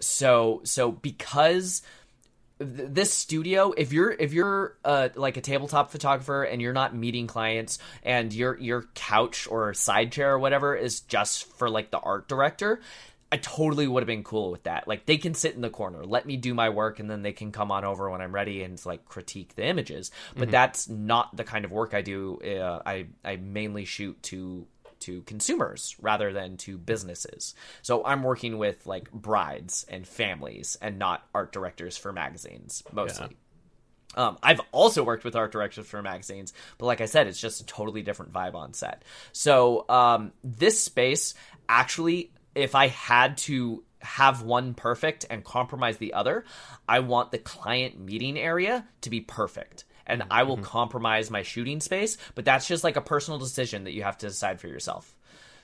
so 0.00 0.60
so 0.64 0.92
because 0.92 1.82
th- 2.64 2.88
this 2.90 3.12
studio 3.12 3.72
if 3.76 3.92
you're 3.92 4.10
if 4.10 4.32
you're 4.32 4.76
uh 4.84 5.08
like 5.14 5.36
a 5.36 5.40
tabletop 5.40 5.90
photographer 5.90 6.42
and 6.42 6.60
you're 6.60 6.72
not 6.72 6.94
meeting 6.94 7.26
clients 7.26 7.78
and 8.02 8.32
your 8.32 8.58
your 8.58 8.86
couch 8.94 9.46
or 9.48 9.74
side 9.74 10.12
chair 10.12 10.32
or 10.34 10.38
whatever 10.38 10.74
is 10.74 11.00
just 11.00 11.44
for 11.58 11.68
like 11.70 11.90
the 11.90 11.98
art 11.98 12.28
director 12.28 12.80
I 13.34 13.36
totally 13.38 13.88
would 13.88 14.00
have 14.00 14.06
been 14.06 14.22
cool 14.22 14.52
with 14.52 14.62
that. 14.62 14.86
Like 14.86 15.06
they 15.06 15.16
can 15.16 15.34
sit 15.34 15.56
in 15.56 15.60
the 15.60 15.68
corner, 15.68 16.04
let 16.04 16.24
me 16.24 16.36
do 16.36 16.54
my 16.54 16.68
work, 16.68 17.00
and 17.00 17.10
then 17.10 17.22
they 17.22 17.32
can 17.32 17.50
come 17.50 17.72
on 17.72 17.84
over 17.84 18.08
when 18.08 18.20
I'm 18.20 18.32
ready 18.32 18.62
and 18.62 18.80
like 18.86 19.06
critique 19.06 19.56
the 19.56 19.64
images. 19.64 20.12
But 20.36 20.52
that's 20.52 20.88
not 20.88 21.36
the 21.36 21.42
kind 21.42 21.64
of 21.64 21.72
work 21.72 21.94
I 21.94 22.02
do. 22.02 22.38
Uh, 22.38 22.80
I 22.86 23.06
I 23.24 23.34
mainly 23.34 23.86
shoot 23.86 24.22
to 24.24 24.68
to 25.04 25.22
consumers 25.22 25.96
rather 26.00 26.32
than 26.32 26.56
to 26.58 26.76
businesses. 26.78 27.54
So 27.82 28.04
I'm 28.04 28.22
working 28.22 28.58
with 28.58 28.86
like 28.86 29.10
brides 29.12 29.86
and 29.88 30.06
families 30.06 30.76
and 30.80 30.98
not 30.98 31.26
art 31.34 31.52
directors 31.52 31.96
for 31.96 32.12
magazines 32.12 32.82
mostly. 32.92 33.36
Um, 34.16 34.38
I've 34.42 34.60
also 34.70 35.02
worked 35.02 35.24
with 35.24 35.34
art 35.34 35.52
directors 35.52 35.86
for 35.86 36.00
magazines, 36.00 36.52
but 36.78 36.86
like 36.86 37.00
I 37.00 37.06
said, 37.06 37.26
it's 37.26 37.40
just 37.40 37.60
a 37.60 37.66
totally 37.66 38.02
different 38.02 38.32
vibe 38.32 38.54
on 38.54 38.72
set. 38.72 39.02
So 39.32 39.84
um, 39.88 40.32
this 40.42 40.80
space 40.80 41.34
actually, 41.68 42.30
if 42.54 42.74
I 42.74 42.88
had 42.88 43.36
to 43.38 43.82
have 44.00 44.42
one 44.42 44.74
perfect 44.74 45.26
and 45.30 45.42
compromise 45.42 45.96
the 45.96 46.14
other, 46.14 46.44
I 46.88 47.00
want 47.00 47.32
the 47.32 47.38
client 47.38 47.98
meeting 47.98 48.38
area 48.38 48.86
to 49.00 49.10
be 49.10 49.20
perfect. 49.20 49.84
And 50.06 50.22
mm-hmm. 50.22 50.32
I 50.32 50.42
will 50.44 50.56
mm-hmm. 50.56 50.64
compromise 50.64 51.30
my 51.30 51.42
shooting 51.42 51.80
space, 51.80 52.16
but 52.34 52.44
that's 52.44 52.66
just 52.66 52.84
like 52.84 52.96
a 52.96 53.00
personal 53.00 53.38
decision 53.38 53.84
that 53.84 53.92
you 53.92 54.02
have 54.02 54.18
to 54.18 54.28
decide 54.28 54.60
for 54.60 54.68
yourself. 54.68 55.14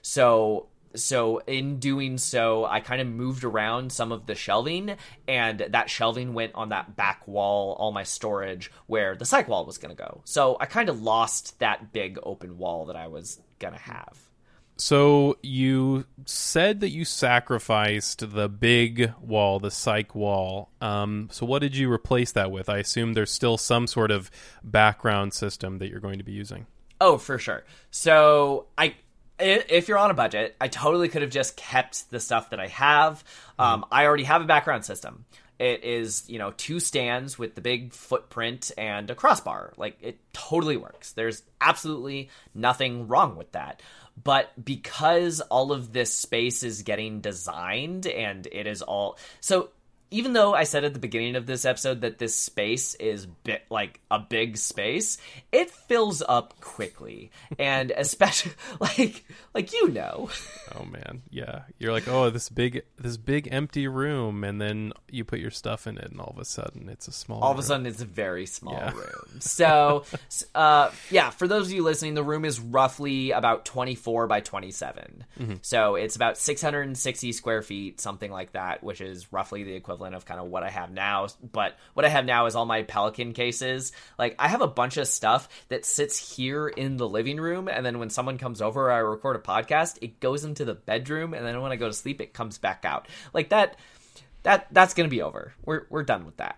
So 0.03 0.69
so 0.95 1.39
in 1.47 1.79
doing 1.79 2.19
so 2.19 2.65
i 2.65 2.81
kind 2.81 3.01
of 3.01 3.07
moved 3.07 3.45
around 3.45 3.93
some 3.93 4.11
of 4.11 4.27
the 4.27 4.35
shelving 4.35 4.97
and 5.29 5.61
that 5.71 5.89
shelving 5.89 6.35
went 6.35 6.53
on 6.57 6.71
that 6.71 6.97
back 6.97 7.27
wall 7.29 7.77
all 7.79 7.93
my 7.93 8.03
storage 8.03 8.73
where 8.87 9.15
the 9.15 9.25
cyc 9.25 9.47
wall 9.47 9.65
was 9.65 9.79
going 9.79 9.95
to 9.95 10.03
go. 10.03 10.23
So 10.25 10.57
i 10.59 10.67
kind 10.67 10.89
of 10.89 11.01
lost 11.01 11.59
that 11.61 11.93
big 11.93 12.19
open 12.23 12.59
wall 12.59 12.87
that 12.87 12.97
i 12.97 13.07
was 13.07 13.41
going 13.59 13.75
to 13.75 13.81
have 13.81 14.19
So 14.81 15.37
you 15.43 16.07
said 16.25 16.81
that 16.81 16.89
you 16.89 17.05
sacrificed 17.05 18.33
the 18.33 18.49
big 18.49 19.13
wall, 19.21 19.59
the 19.59 19.69
cyc 19.69 20.15
wall. 20.15 20.71
Um, 20.81 21.29
so 21.31 21.45
what 21.45 21.59
did 21.59 21.77
you 21.77 21.93
replace 21.93 22.33
that 22.33 22.51
with? 22.51 22.71
I 22.71 22.79
assume 22.79 23.13
there's 23.13 23.31
still 23.31 23.59
some 23.59 23.87
sort 23.87 24.11
of 24.11 24.31
background 24.65 25.35
system 25.35 25.79
that 25.79 25.91
you're 25.91 26.01
going 26.01 26.17
to 26.17 26.25
be 26.25 26.33
using. 26.33 26.67
Oh, 26.99 27.19
for 27.19 27.39
sure. 27.39 27.63
So 27.91 28.69
I 28.79 28.95
if 29.39 29.89
you're 29.89 29.99
on 29.99 30.11
a 30.11 30.15
budget, 30.15 30.57
I 30.61 30.69
totally 30.69 31.09
could 31.09 31.23
have 31.23 31.31
just 31.31 31.57
kept 31.57 32.11
the 32.11 32.21
stuff 32.21 32.51
that 32.51 32.61
I 32.61 32.69
have. 32.69 33.25
Um, 33.61 33.85
I 33.91 34.07
already 34.07 34.25
have 34.25 34.43
a 34.43 34.47
background 34.47 34.85
system. 34.85 35.25
It 35.59 35.85
is, 35.85 36.25
you 36.27 36.39
know, 36.39 36.53
two 36.57 36.81
stands 36.81 37.39
with 37.39 37.55
the 37.55 37.61
big 37.61 37.93
footprint 37.93 38.73
and 38.79 39.11
a 39.11 39.15
crossbar. 39.15 39.75
Like, 39.77 39.99
it 40.01 40.19
totally 40.33 40.79
works. 40.79 41.13
There's 41.13 41.43
absolutely 41.61 42.31
nothing 42.55 43.09
wrong 43.09 43.37
with 43.37 43.53
that. 43.53 43.83
But 44.23 44.53
because 44.63 45.41
all 45.43 45.73
of 45.73 45.93
this 45.93 46.15
space 46.15 46.63
is 46.63 46.83
getting 46.83 47.21
designed 47.21 48.07
and 48.07 48.47
it 48.51 48.67
is 48.67 48.81
all. 48.81 49.19
So 49.41 49.69
even 50.11 50.33
though 50.33 50.55
I 50.55 50.65
said 50.65 50.85
at 50.85 50.93
the 50.93 51.01
beginning 51.01 51.37
of 51.37 51.47
this 51.47 51.65
episode 51.65 52.01
that 52.01 52.19
this 52.19 52.35
space 52.35 52.95
is 52.95 53.27
bit 53.27 53.63
like 53.71 54.01
a 54.11 54.19
big 54.19 54.57
space, 54.57 55.19
it 55.53 55.71
fills 55.71 56.23
up 56.27 56.61
quickly, 56.61 57.31
and 57.59 57.91
especially 57.97 58.53
like 58.81 59.25
like 59.55 59.73
you 59.73 59.89
know. 59.89 60.31
Oh 60.73 60.85
man, 60.85 61.23
yeah. 61.31 61.63
You're 61.81 61.91
like, 61.91 62.07
oh, 62.07 62.31
this 62.31 62.49
big 62.49 62.85
this 62.97 63.17
big 63.17 63.49
empty 63.51 63.89
room, 63.89 64.45
and 64.45 64.61
then 64.61 64.93
you 65.11 65.25
put 65.25 65.41
your 65.41 65.51
stuff 65.51 65.89
in 65.89 65.99
it, 65.99 66.13
and 66.13 66.21
all 66.21 66.31
of 66.31 66.39
a 66.39 66.45
sudden 66.45 66.89
it's 66.89 67.09
a 67.09 67.13
small. 67.13 67.41
All 67.41 67.51
room. 67.51 67.59
of 67.59 67.65
a 67.65 67.67
sudden, 67.67 67.87
it's 67.87 68.01
a 68.01 68.07
very 68.07 68.47
small 68.47 68.75
yeah. 68.75 68.93
room. 68.93 69.41
So, 69.41 70.05
uh, 70.55 70.91
yeah, 71.11 71.31
for 71.31 71.49
those 71.49 71.67
of 71.67 71.73
you 71.73 71.83
listening, 71.83 72.15
the 72.15 72.23
room 72.23 72.45
is 72.45 72.61
roughly 72.61 73.33
about 73.33 73.65
24 73.65 74.29
by 74.29 74.41
27. 74.41 75.25
Mm-hmm. 75.41 75.55
So 75.63 75.97
it's 75.97 76.15
about 76.15 76.39
660 76.39 77.33
square 77.33 77.63
feet, 77.63 78.01
something 78.01 78.31
like 78.31 78.53
that, 78.53 78.85
which 78.85 79.01
is 79.01 79.33
roughly 79.33 79.65
the 79.65 79.75
equivalent 79.75 80.00
equivalent 80.01 80.17
of 80.17 80.25
kind 80.25 80.41
of 80.41 80.49
what 80.49 80.63
I 80.63 80.71
have 80.71 80.91
now. 80.91 81.29
But 81.53 81.77
what 81.95 82.05
I 82.05 82.09
have 82.09 82.25
now 82.25 82.47
is 82.47 82.55
all 82.55 82.67
my 82.67 82.83
Pelican 82.83 83.33
cases. 83.33 83.93
Like 84.19 84.35
I 84.39 84.49
have 84.49 84.63
a 84.63 84.67
bunch 84.67 84.97
of 84.97 85.07
stuff 85.07 85.49
that 85.69 85.85
sits 85.85 86.37
here 86.37 86.69
in 86.69 86.97
the 86.97 87.09
living 87.09 87.39
room, 87.39 87.69
and 87.69 87.85
then 87.85 87.99
when 87.99 88.11
someone 88.11 88.39
comes 88.39 88.63
over, 88.63 88.91
I 88.91 88.99
record 88.99 89.37
a 89.37 89.41
podcast. 89.41 89.99
It 90.01 90.21
goes 90.21 90.45
into 90.45 90.65
the 90.65 90.75
bedroom, 90.75 91.35
and 91.35 91.45
then 91.45 91.61
when 91.61 91.73
I 91.73 91.77
go 91.77 91.89
to 91.89 91.95
sleep, 91.95 92.21
it 92.21 92.33
comes 92.33 92.59
back 92.59 92.85
out. 92.85 93.09
Like 93.35 93.51
that 93.51 93.77
that 94.43 94.67
that's 94.71 94.95
going 94.95 95.09
to 95.09 95.11
be 95.11 95.23
over. 95.23 95.53
We're 95.65 95.83
we're 95.91 96.03
done 96.03 96.25
with 96.25 96.37
that. 96.39 96.57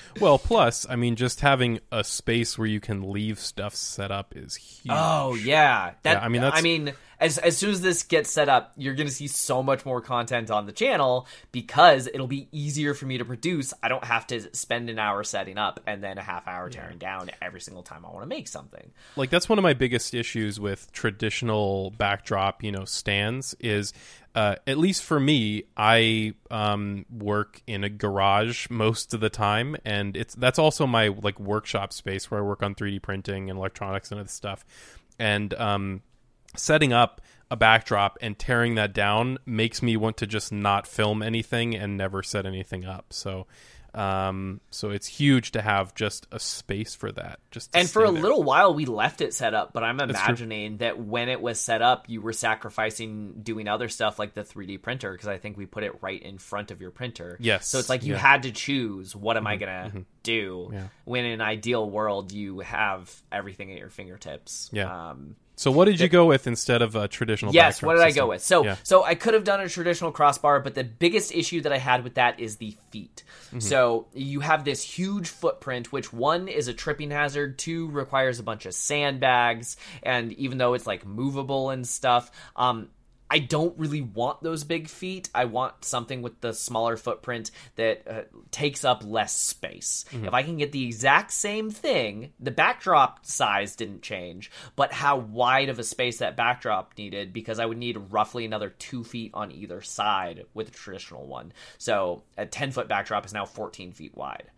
well, 0.20 0.38
plus, 0.38 0.86
I 0.88 0.96
mean, 0.96 1.16
just 1.16 1.40
having 1.40 1.80
a 1.90 2.04
space 2.04 2.56
where 2.56 2.68
you 2.68 2.80
can 2.80 3.10
leave 3.10 3.40
stuff 3.40 3.74
set 3.74 4.10
up 4.10 4.36
is 4.36 4.54
huge. 4.54 4.94
Oh 4.94 5.34
yeah, 5.34 5.92
that, 6.02 6.18
yeah, 6.18 6.24
I 6.24 6.28
mean, 6.28 6.42
that's... 6.42 6.58
I 6.58 6.62
mean, 6.62 6.94
as 7.18 7.38
as 7.38 7.56
soon 7.56 7.70
as 7.70 7.80
this 7.80 8.02
gets 8.02 8.30
set 8.30 8.48
up, 8.48 8.72
you're 8.76 8.94
going 8.94 9.08
to 9.08 9.12
see 9.12 9.26
so 9.26 9.62
much 9.62 9.84
more 9.84 10.00
content 10.00 10.50
on 10.50 10.66
the 10.66 10.72
channel 10.72 11.26
because 11.52 12.06
it'll 12.06 12.26
be 12.26 12.48
easier 12.52 12.94
for 12.94 13.06
me 13.06 13.18
to 13.18 13.24
produce. 13.24 13.74
I 13.82 13.88
don't 13.88 14.04
have 14.04 14.26
to 14.28 14.54
spend 14.54 14.90
an 14.90 14.98
hour 14.98 15.24
setting 15.24 15.58
up 15.58 15.80
and 15.86 16.02
then 16.02 16.18
a 16.18 16.22
half 16.22 16.46
hour 16.46 16.70
tearing 16.70 16.98
yeah. 17.00 17.18
down 17.18 17.30
every 17.42 17.60
single 17.60 17.82
time 17.82 18.04
I 18.04 18.10
want 18.10 18.22
to 18.22 18.28
make 18.28 18.46
something. 18.46 18.92
Like 19.16 19.30
that's 19.30 19.48
one 19.48 19.58
of 19.58 19.62
my 19.62 19.74
biggest 19.74 20.14
issues 20.14 20.60
with 20.60 20.92
traditional 20.92 21.90
backdrop, 21.90 22.62
you 22.62 22.72
know, 22.72 22.84
stands 22.84 23.54
is 23.58 23.92
uh, 24.34 24.56
at 24.66 24.78
least 24.78 25.04
for 25.04 25.20
me, 25.20 25.64
I 25.76 26.34
um, 26.50 27.06
work 27.10 27.62
in 27.66 27.84
a 27.84 27.88
garage 27.88 28.68
most 28.68 29.14
of 29.14 29.20
the 29.20 29.30
time, 29.30 29.76
and 29.84 30.16
it's 30.16 30.34
that's 30.34 30.58
also 30.58 30.86
my 30.86 31.08
like 31.08 31.38
workshop 31.38 31.92
space 31.92 32.30
where 32.30 32.40
I 32.40 32.42
work 32.42 32.62
on 32.62 32.74
3D 32.74 33.00
printing 33.00 33.48
and 33.48 33.58
electronics 33.58 34.10
and 34.10 34.20
other 34.20 34.28
stuff. 34.28 34.64
And 35.18 35.54
um, 35.54 36.02
setting 36.56 36.92
up 36.92 37.20
a 37.50 37.56
backdrop 37.56 38.18
and 38.20 38.36
tearing 38.36 38.74
that 38.74 38.92
down 38.92 39.38
makes 39.46 39.82
me 39.82 39.96
want 39.96 40.16
to 40.16 40.26
just 40.26 40.50
not 40.50 40.86
film 40.86 41.22
anything 41.22 41.76
and 41.76 41.96
never 41.96 42.22
set 42.22 42.44
anything 42.46 42.84
up. 42.84 43.12
So 43.12 43.46
um, 43.94 44.60
so 44.70 44.90
it's 44.90 45.06
huge 45.06 45.52
to 45.52 45.62
have 45.62 45.94
just 45.94 46.26
a 46.32 46.40
space 46.40 46.94
for 46.94 47.12
that. 47.12 47.38
Just 47.50 47.74
and 47.76 47.88
for 47.88 48.04
a 48.04 48.10
there. 48.10 48.20
little 48.20 48.42
while 48.42 48.74
we 48.74 48.86
left 48.86 49.20
it 49.20 49.32
set 49.34 49.54
up, 49.54 49.72
but 49.72 49.84
I'm 49.84 50.00
imagining 50.00 50.78
that 50.78 50.98
when 50.98 51.28
it 51.28 51.40
was 51.40 51.60
set 51.60 51.80
up, 51.80 52.08
you 52.08 52.20
were 52.20 52.32
sacrificing 52.32 53.40
doing 53.42 53.68
other 53.68 53.88
stuff 53.88 54.18
like 54.18 54.34
the 54.34 54.42
3D 54.42 54.82
printer 54.82 55.12
because 55.12 55.28
I 55.28 55.38
think 55.38 55.56
we 55.56 55.66
put 55.66 55.84
it 55.84 56.02
right 56.02 56.20
in 56.20 56.38
front 56.38 56.72
of 56.72 56.80
your 56.80 56.90
printer. 56.90 57.36
Yes. 57.40 57.68
So 57.68 57.78
it's 57.78 57.88
like 57.88 58.02
you 58.02 58.14
yeah. 58.14 58.18
had 58.18 58.42
to 58.42 58.50
choose 58.50 59.14
what 59.14 59.36
am 59.36 59.44
mm-hmm. 59.44 59.48
I 59.48 59.56
gonna 59.56 59.88
mm-hmm. 59.88 60.00
do. 60.24 60.70
Yeah. 60.72 60.86
When 61.04 61.24
in 61.24 61.32
an 61.32 61.40
ideal 61.40 61.88
world, 61.88 62.32
you 62.32 62.60
have 62.60 63.14
everything 63.30 63.70
at 63.70 63.78
your 63.78 63.90
fingertips. 63.90 64.70
Yeah. 64.72 65.10
Um, 65.10 65.36
so 65.56 65.70
what 65.70 65.84
did 65.84 66.00
you 66.00 66.08
go 66.08 66.26
with 66.26 66.46
instead 66.46 66.82
of 66.82 66.96
a 66.96 67.06
traditional? 67.06 67.54
Yes, 67.54 67.82
what 67.82 67.94
did 67.94 68.02
system? 68.02 68.22
I 68.22 68.24
go 68.24 68.28
with? 68.28 68.42
So 68.42 68.64
yeah. 68.64 68.76
so 68.82 69.04
I 69.04 69.14
could 69.14 69.34
have 69.34 69.44
done 69.44 69.60
a 69.60 69.68
traditional 69.68 70.10
crossbar, 70.10 70.60
but 70.60 70.74
the 70.74 70.84
biggest 70.84 71.32
issue 71.32 71.60
that 71.62 71.72
I 71.72 71.78
had 71.78 72.02
with 72.02 72.14
that 72.14 72.40
is 72.40 72.56
the 72.56 72.76
feet. 72.90 73.22
Mm-hmm. 73.48 73.60
So 73.60 74.06
you 74.14 74.40
have 74.40 74.64
this 74.64 74.82
huge 74.82 75.28
footprint, 75.28 75.92
which 75.92 76.12
one 76.12 76.48
is 76.48 76.68
a 76.68 76.74
tripping 76.74 77.10
hazard, 77.10 77.58
two 77.58 77.88
requires 77.90 78.40
a 78.40 78.42
bunch 78.42 78.66
of 78.66 78.74
sandbags, 78.74 79.76
and 80.02 80.32
even 80.32 80.58
though 80.58 80.74
it's 80.74 80.86
like 80.86 81.06
movable 81.06 81.70
and 81.70 81.86
stuff, 81.86 82.30
um, 82.56 82.88
I 83.30 83.38
don't 83.38 83.76
really 83.78 84.02
want 84.02 84.42
those 84.42 84.64
big 84.64 84.88
feet. 84.88 85.28
I 85.34 85.46
want 85.46 85.84
something 85.84 86.22
with 86.22 86.40
the 86.40 86.52
smaller 86.52 86.96
footprint 86.96 87.50
that 87.76 88.02
uh, 88.08 88.22
takes 88.50 88.84
up 88.84 89.02
less 89.04 89.34
space. 89.34 90.04
Mm-hmm. 90.10 90.26
If 90.26 90.34
I 90.34 90.42
can 90.42 90.58
get 90.58 90.72
the 90.72 90.84
exact 90.84 91.32
same 91.32 91.70
thing, 91.70 92.32
the 92.38 92.50
backdrop 92.50 93.24
size 93.24 93.76
didn't 93.76 94.02
change, 94.02 94.50
but 94.76 94.92
how 94.92 95.16
wide 95.16 95.68
of 95.68 95.78
a 95.78 95.84
space 95.84 96.18
that 96.18 96.36
backdrop 96.36 96.92
needed, 96.98 97.32
because 97.32 97.58
I 97.58 97.66
would 97.66 97.78
need 97.78 97.96
roughly 98.10 98.44
another 98.44 98.70
two 98.70 99.02
feet 99.02 99.30
on 99.34 99.50
either 99.50 99.80
side 99.80 100.44
with 100.52 100.68
a 100.68 100.72
traditional 100.72 101.26
one. 101.26 101.52
So 101.78 102.22
a 102.36 102.46
10 102.46 102.72
foot 102.72 102.88
backdrop 102.88 103.24
is 103.24 103.32
now 103.32 103.46
14 103.46 103.92
feet 103.92 104.14
wide. 104.14 104.50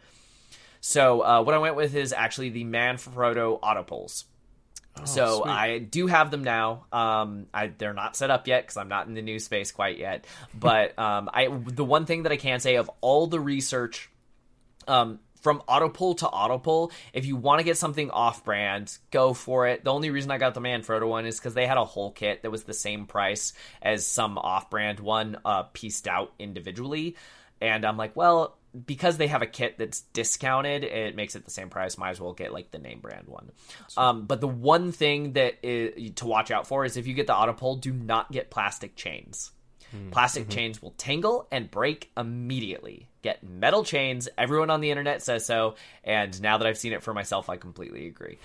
So 0.80 1.22
uh, 1.22 1.42
what 1.42 1.54
I 1.54 1.58
went 1.58 1.76
with 1.76 1.94
is 1.94 2.12
actually 2.12 2.50
the 2.50 2.64
Manfrotto 2.64 3.60
Autopoles. 3.60 4.24
Oh, 4.98 5.04
so 5.04 5.40
sweet. 5.42 5.50
I 5.50 5.78
do 5.78 6.06
have 6.06 6.30
them 6.30 6.44
now. 6.44 6.86
Um, 6.92 7.46
I, 7.52 7.68
they're 7.68 7.94
not 7.94 8.16
set 8.16 8.30
up 8.30 8.46
yet 8.46 8.64
because 8.64 8.76
I'm 8.76 8.88
not 8.88 9.06
in 9.06 9.14
the 9.14 9.22
new 9.22 9.38
space 9.38 9.72
quite 9.72 9.98
yet. 9.98 10.26
But 10.58 10.98
um, 10.98 11.28
I 11.32 11.48
the 11.48 11.84
one 11.84 12.06
thing 12.06 12.22
that 12.24 12.32
I 12.32 12.36
can 12.36 12.60
say 12.60 12.76
of 12.76 12.90
all 13.00 13.26
the 13.26 13.38
research, 13.38 14.10
um, 14.88 15.20
from 15.42 15.62
Autopole 15.68 16.16
to 16.18 16.26
Autopole, 16.26 16.90
if 17.12 17.24
you 17.24 17.36
want 17.36 17.60
to 17.60 17.64
get 17.64 17.76
something 17.76 18.10
off-brand, 18.10 18.96
go 19.12 19.32
for 19.32 19.68
it. 19.68 19.84
The 19.84 19.92
only 19.92 20.10
reason 20.10 20.30
I 20.32 20.38
got 20.38 20.54
the 20.54 20.60
Manfrotto 20.60 21.06
one 21.06 21.24
is 21.24 21.38
because 21.38 21.54
they 21.54 21.66
had 21.66 21.76
a 21.76 21.84
whole 21.84 22.10
kit 22.10 22.42
that 22.42 22.50
was 22.50 22.64
the 22.64 22.74
same 22.74 23.06
price 23.06 23.52
as 23.80 24.04
some 24.06 24.38
off-brand 24.38 24.98
one, 24.98 25.36
uh, 25.44 25.64
pieced 25.64 26.08
out 26.08 26.32
individually. 26.40 27.16
And 27.60 27.84
I'm 27.84 27.96
like, 27.96 28.16
well, 28.16 28.56
because 28.84 29.16
they 29.16 29.28
have 29.28 29.42
a 29.42 29.46
kit 29.46 29.78
that's 29.78 30.00
discounted, 30.00 30.84
it 30.84 31.16
makes 31.16 31.36
it 31.36 31.44
the 31.44 31.50
same 31.50 31.70
price. 31.70 31.96
Might 31.96 32.10
as 32.10 32.20
well 32.20 32.32
get 32.32 32.52
like 32.52 32.70
the 32.70 32.78
name 32.78 33.00
brand 33.00 33.28
one. 33.28 33.50
Um, 33.96 34.26
but 34.26 34.40
the 34.40 34.48
one 34.48 34.92
thing 34.92 35.32
that 35.34 35.54
is, 35.62 36.12
to 36.16 36.26
watch 36.26 36.50
out 36.50 36.66
for 36.66 36.84
is 36.84 36.96
if 36.96 37.06
you 37.06 37.14
get 37.14 37.26
the 37.26 37.32
Autopole, 37.32 37.80
do 37.80 37.92
not 37.92 38.30
get 38.30 38.50
plastic 38.50 38.96
chains. 38.96 39.52
Mm-hmm. 39.94 40.10
Plastic 40.10 40.44
mm-hmm. 40.44 40.50
chains 40.50 40.82
will 40.82 40.92
tangle 40.92 41.46
and 41.50 41.70
break 41.70 42.10
immediately. 42.16 43.08
Get 43.22 43.42
metal 43.42 43.84
chains. 43.84 44.28
Everyone 44.36 44.70
on 44.70 44.80
the 44.80 44.90
internet 44.90 45.22
says 45.22 45.46
so, 45.46 45.76
and 46.04 46.40
now 46.42 46.58
that 46.58 46.66
I've 46.66 46.78
seen 46.78 46.92
it 46.92 47.02
for 47.02 47.14
myself, 47.14 47.48
I 47.48 47.56
completely 47.56 48.06
agree. 48.06 48.38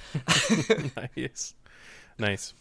nice, 1.17 1.53
nice. 2.17 2.53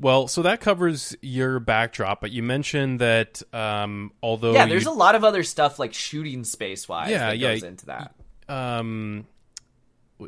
Well, 0.00 0.28
so 0.28 0.42
that 0.42 0.60
covers 0.60 1.14
your 1.20 1.60
backdrop, 1.60 2.22
but 2.22 2.30
you 2.32 2.42
mentioned 2.42 3.00
that 3.00 3.42
um, 3.52 4.12
although 4.22 4.54
yeah, 4.54 4.66
there's 4.66 4.84
you... 4.84 4.90
a 4.90 4.94
lot 4.94 5.14
of 5.14 5.24
other 5.24 5.42
stuff 5.42 5.78
like 5.78 5.92
shooting 5.92 6.44
space 6.44 6.88
wise 6.88 7.10
yeah, 7.10 7.28
that 7.28 7.38
yeah, 7.38 7.52
goes 7.52 7.62
into 7.64 7.86
that. 7.86 8.14
Um, 8.48 9.26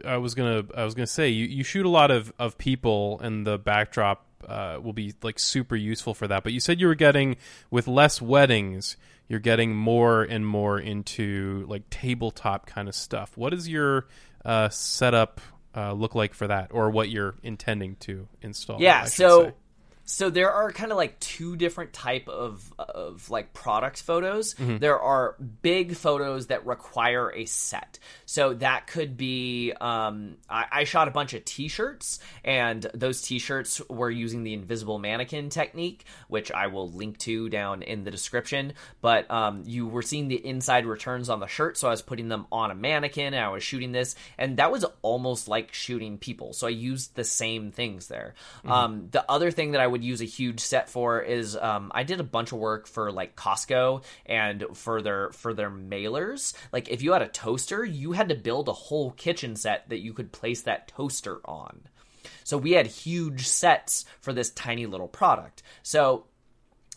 I 0.04 0.18
was 0.18 0.34
gonna 0.34 0.64
I 0.76 0.84
was 0.84 0.94
gonna 0.94 1.06
say 1.06 1.30
you, 1.30 1.46
you 1.46 1.64
shoot 1.64 1.86
a 1.86 1.88
lot 1.88 2.10
of, 2.10 2.32
of 2.38 2.58
people, 2.58 3.18
and 3.20 3.46
the 3.46 3.58
backdrop 3.58 4.26
uh, 4.46 4.78
will 4.82 4.92
be 4.92 5.14
like 5.22 5.38
super 5.38 5.76
useful 5.76 6.12
for 6.12 6.28
that. 6.28 6.44
But 6.44 6.52
you 6.52 6.60
said 6.60 6.78
you 6.78 6.86
were 6.86 6.94
getting 6.94 7.36
with 7.70 7.88
less 7.88 8.20
weddings, 8.20 8.98
you're 9.26 9.40
getting 9.40 9.74
more 9.74 10.22
and 10.22 10.46
more 10.46 10.78
into 10.78 11.64
like 11.66 11.88
tabletop 11.88 12.66
kind 12.66 12.88
of 12.88 12.94
stuff. 12.94 13.36
What 13.36 13.54
is 13.54 13.68
your 13.68 14.06
uh, 14.44 14.68
setup 14.68 15.40
uh, 15.74 15.92
look 15.94 16.14
like 16.14 16.34
for 16.34 16.46
that, 16.46 16.68
or 16.72 16.90
what 16.90 17.08
you're 17.08 17.36
intending 17.42 17.96
to 18.00 18.28
install? 18.42 18.80
Yeah, 18.82 19.04
so 19.04 19.44
say 19.44 19.54
so 20.04 20.30
there 20.30 20.50
are 20.50 20.72
kind 20.72 20.90
of 20.90 20.98
like 20.98 21.18
two 21.20 21.56
different 21.56 21.92
type 21.92 22.28
of 22.28 22.72
of 22.78 23.30
like 23.30 23.52
product 23.52 24.02
photos. 24.02 24.54
Mm-hmm. 24.54 24.78
There 24.78 24.98
are 24.98 25.36
big 25.62 25.96
photos 25.96 26.48
that 26.48 26.66
require 26.66 27.32
a 27.32 27.44
set. 27.44 27.98
So 28.26 28.54
that 28.54 28.86
could 28.86 29.16
be 29.16 29.72
um, 29.80 30.36
I, 30.48 30.66
I, 30.72 30.84
shot 30.84 31.06
a 31.06 31.10
bunch 31.10 31.34
of 31.34 31.44
T-shirts, 31.44 32.18
and 32.44 32.82
those 32.94 33.22
T-shirts 33.22 33.80
were 33.88 34.10
using 34.10 34.42
the 34.42 34.54
invisible 34.54 34.98
mannequin 34.98 35.50
technique, 35.50 36.04
which 36.28 36.50
I 36.50 36.68
will 36.68 36.90
link 36.90 37.18
to 37.18 37.48
down 37.48 37.82
in 37.82 38.04
the 38.04 38.10
description. 38.10 38.72
But 39.00 39.30
um, 39.30 39.62
you 39.66 39.86
were 39.86 40.02
seeing 40.02 40.28
the 40.28 40.36
inside 40.44 40.86
returns 40.86 41.28
on 41.28 41.40
the 41.40 41.46
shirt, 41.46 41.76
so 41.76 41.88
I 41.88 41.90
was 41.90 42.02
putting 42.02 42.28
them 42.28 42.46
on 42.50 42.70
a 42.70 42.74
mannequin, 42.74 43.34
and 43.34 43.44
I 43.44 43.50
was 43.50 43.62
shooting 43.62 43.92
this, 43.92 44.14
and 44.38 44.56
that 44.56 44.72
was 44.72 44.84
almost 45.02 45.46
like 45.46 45.72
shooting 45.72 46.18
people. 46.18 46.52
So 46.54 46.66
I 46.66 46.70
used 46.70 47.14
the 47.14 47.24
same 47.24 47.70
things 47.70 48.08
there. 48.08 48.34
Mm-hmm. 48.58 48.72
Um, 48.72 49.08
the 49.10 49.30
other 49.30 49.50
thing 49.50 49.72
that 49.72 49.80
I 49.80 49.86
would 49.92 50.04
use 50.04 50.20
a 50.20 50.26
huge 50.26 50.60
set 50.60 50.88
for 50.88 51.20
is 51.20 51.56
um, 51.56 51.92
I 51.94 52.02
did 52.02 52.20
a 52.20 52.24
bunch 52.24 52.52
of 52.52 52.58
work 52.58 52.86
for 52.86 53.12
like 53.12 53.36
Costco 53.36 54.02
and 54.26 54.64
for 54.74 55.00
their 55.00 55.30
for 55.30 55.54
their 55.54 55.70
mailers. 55.70 56.54
Like 56.72 56.88
if 56.90 57.02
you 57.02 57.12
had 57.12 57.22
a 57.22 57.28
toaster, 57.28 57.84
you 57.84 58.12
had 58.12 58.28
to 58.30 58.34
build 58.34 58.68
a 58.68 58.72
whole 58.72 59.12
kitchen 59.12 59.56
set 59.56 59.88
that 59.88 60.00
you 60.00 60.12
could 60.12 60.32
place 60.32 60.62
that 60.62 60.88
toaster 60.88 61.40
on. 61.44 61.82
So 62.44 62.58
we 62.58 62.72
had 62.72 62.86
huge 62.86 63.46
sets 63.46 64.04
for 64.20 64.32
this 64.32 64.50
tiny 64.50 64.86
little 64.86 65.08
product. 65.08 65.62
So 65.82 66.26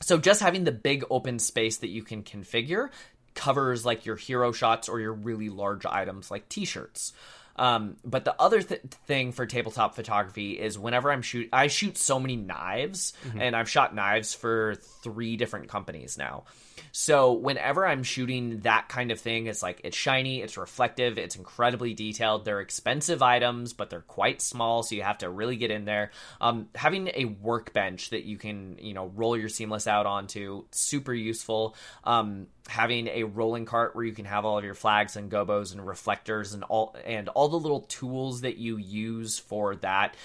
so 0.01 0.17
just 0.17 0.41
having 0.41 0.63
the 0.63 0.71
big 0.71 1.05
open 1.09 1.39
space 1.39 1.77
that 1.77 1.89
you 1.89 2.03
can 2.03 2.23
configure 2.23 2.89
covers 3.33 3.85
like 3.85 4.05
your 4.05 4.15
hero 4.15 4.51
shots 4.51 4.89
or 4.89 4.99
your 4.99 5.13
really 5.13 5.49
large 5.49 5.85
items 5.85 6.31
like 6.31 6.49
t-shirts. 6.49 7.13
Um, 7.55 7.97
but 8.03 8.25
the 8.25 8.39
other 8.39 8.61
th- 8.61 8.81
thing 9.07 9.31
for 9.31 9.45
tabletop 9.45 9.95
photography 9.95 10.59
is 10.59 10.77
whenever 10.77 11.11
I'm 11.11 11.21
shoot, 11.21 11.49
I 11.53 11.67
shoot 11.67 11.97
so 11.97 12.19
many 12.19 12.35
knives, 12.35 13.13
mm-hmm. 13.27 13.41
and 13.41 13.55
I've 13.55 13.69
shot 13.69 13.95
knives 13.95 14.33
for 14.33 14.75
three 14.75 15.37
different 15.37 15.69
companies 15.69 16.17
now. 16.17 16.43
So 16.91 17.33
whenever 17.33 17.85
I'm 17.85 18.03
shooting 18.03 18.59
that 18.61 18.89
kind 18.89 19.11
of 19.11 19.19
thing, 19.19 19.47
it's 19.47 19.63
like 19.63 19.81
it's 19.83 19.95
shiny, 19.95 20.41
it's 20.41 20.57
reflective, 20.57 21.17
it's 21.17 21.35
incredibly 21.35 21.93
detailed. 21.93 22.45
They're 22.45 22.61
expensive 22.61 23.21
items, 23.21 23.73
but 23.73 23.89
they're 23.89 24.01
quite 24.01 24.41
small, 24.41 24.83
so 24.83 24.95
you 24.95 25.03
have 25.03 25.19
to 25.19 25.29
really 25.29 25.55
get 25.55 25.71
in 25.71 25.85
there. 25.85 26.11
Um, 26.41 26.67
having 26.75 27.09
a 27.13 27.25
workbench 27.25 28.09
that 28.09 28.23
you 28.23 28.37
can, 28.37 28.77
you 28.79 28.93
know, 28.93 29.11
roll 29.15 29.37
your 29.37 29.49
seamless 29.49 29.87
out 29.87 30.05
onto, 30.05 30.65
super 30.71 31.13
useful. 31.13 31.75
Um, 32.03 32.47
having 32.67 33.07
a 33.07 33.23
rolling 33.23 33.65
cart 33.65 33.95
where 33.95 34.03
you 34.03 34.13
can 34.13 34.25
have 34.25 34.43
all 34.43 34.57
of 34.57 34.63
your 34.63 34.73
flags 34.73 35.15
and 35.15 35.29
gobos 35.29 35.71
and 35.71 35.85
reflectors 35.85 36.53
and 36.53 36.63
all 36.63 36.95
and 37.05 37.29
all 37.29 37.47
the 37.47 37.59
little 37.59 37.81
tools 37.81 38.41
that 38.41 38.57
you 38.57 38.77
use 38.77 39.37
for 39.37 39.75
that. 39.77 40.15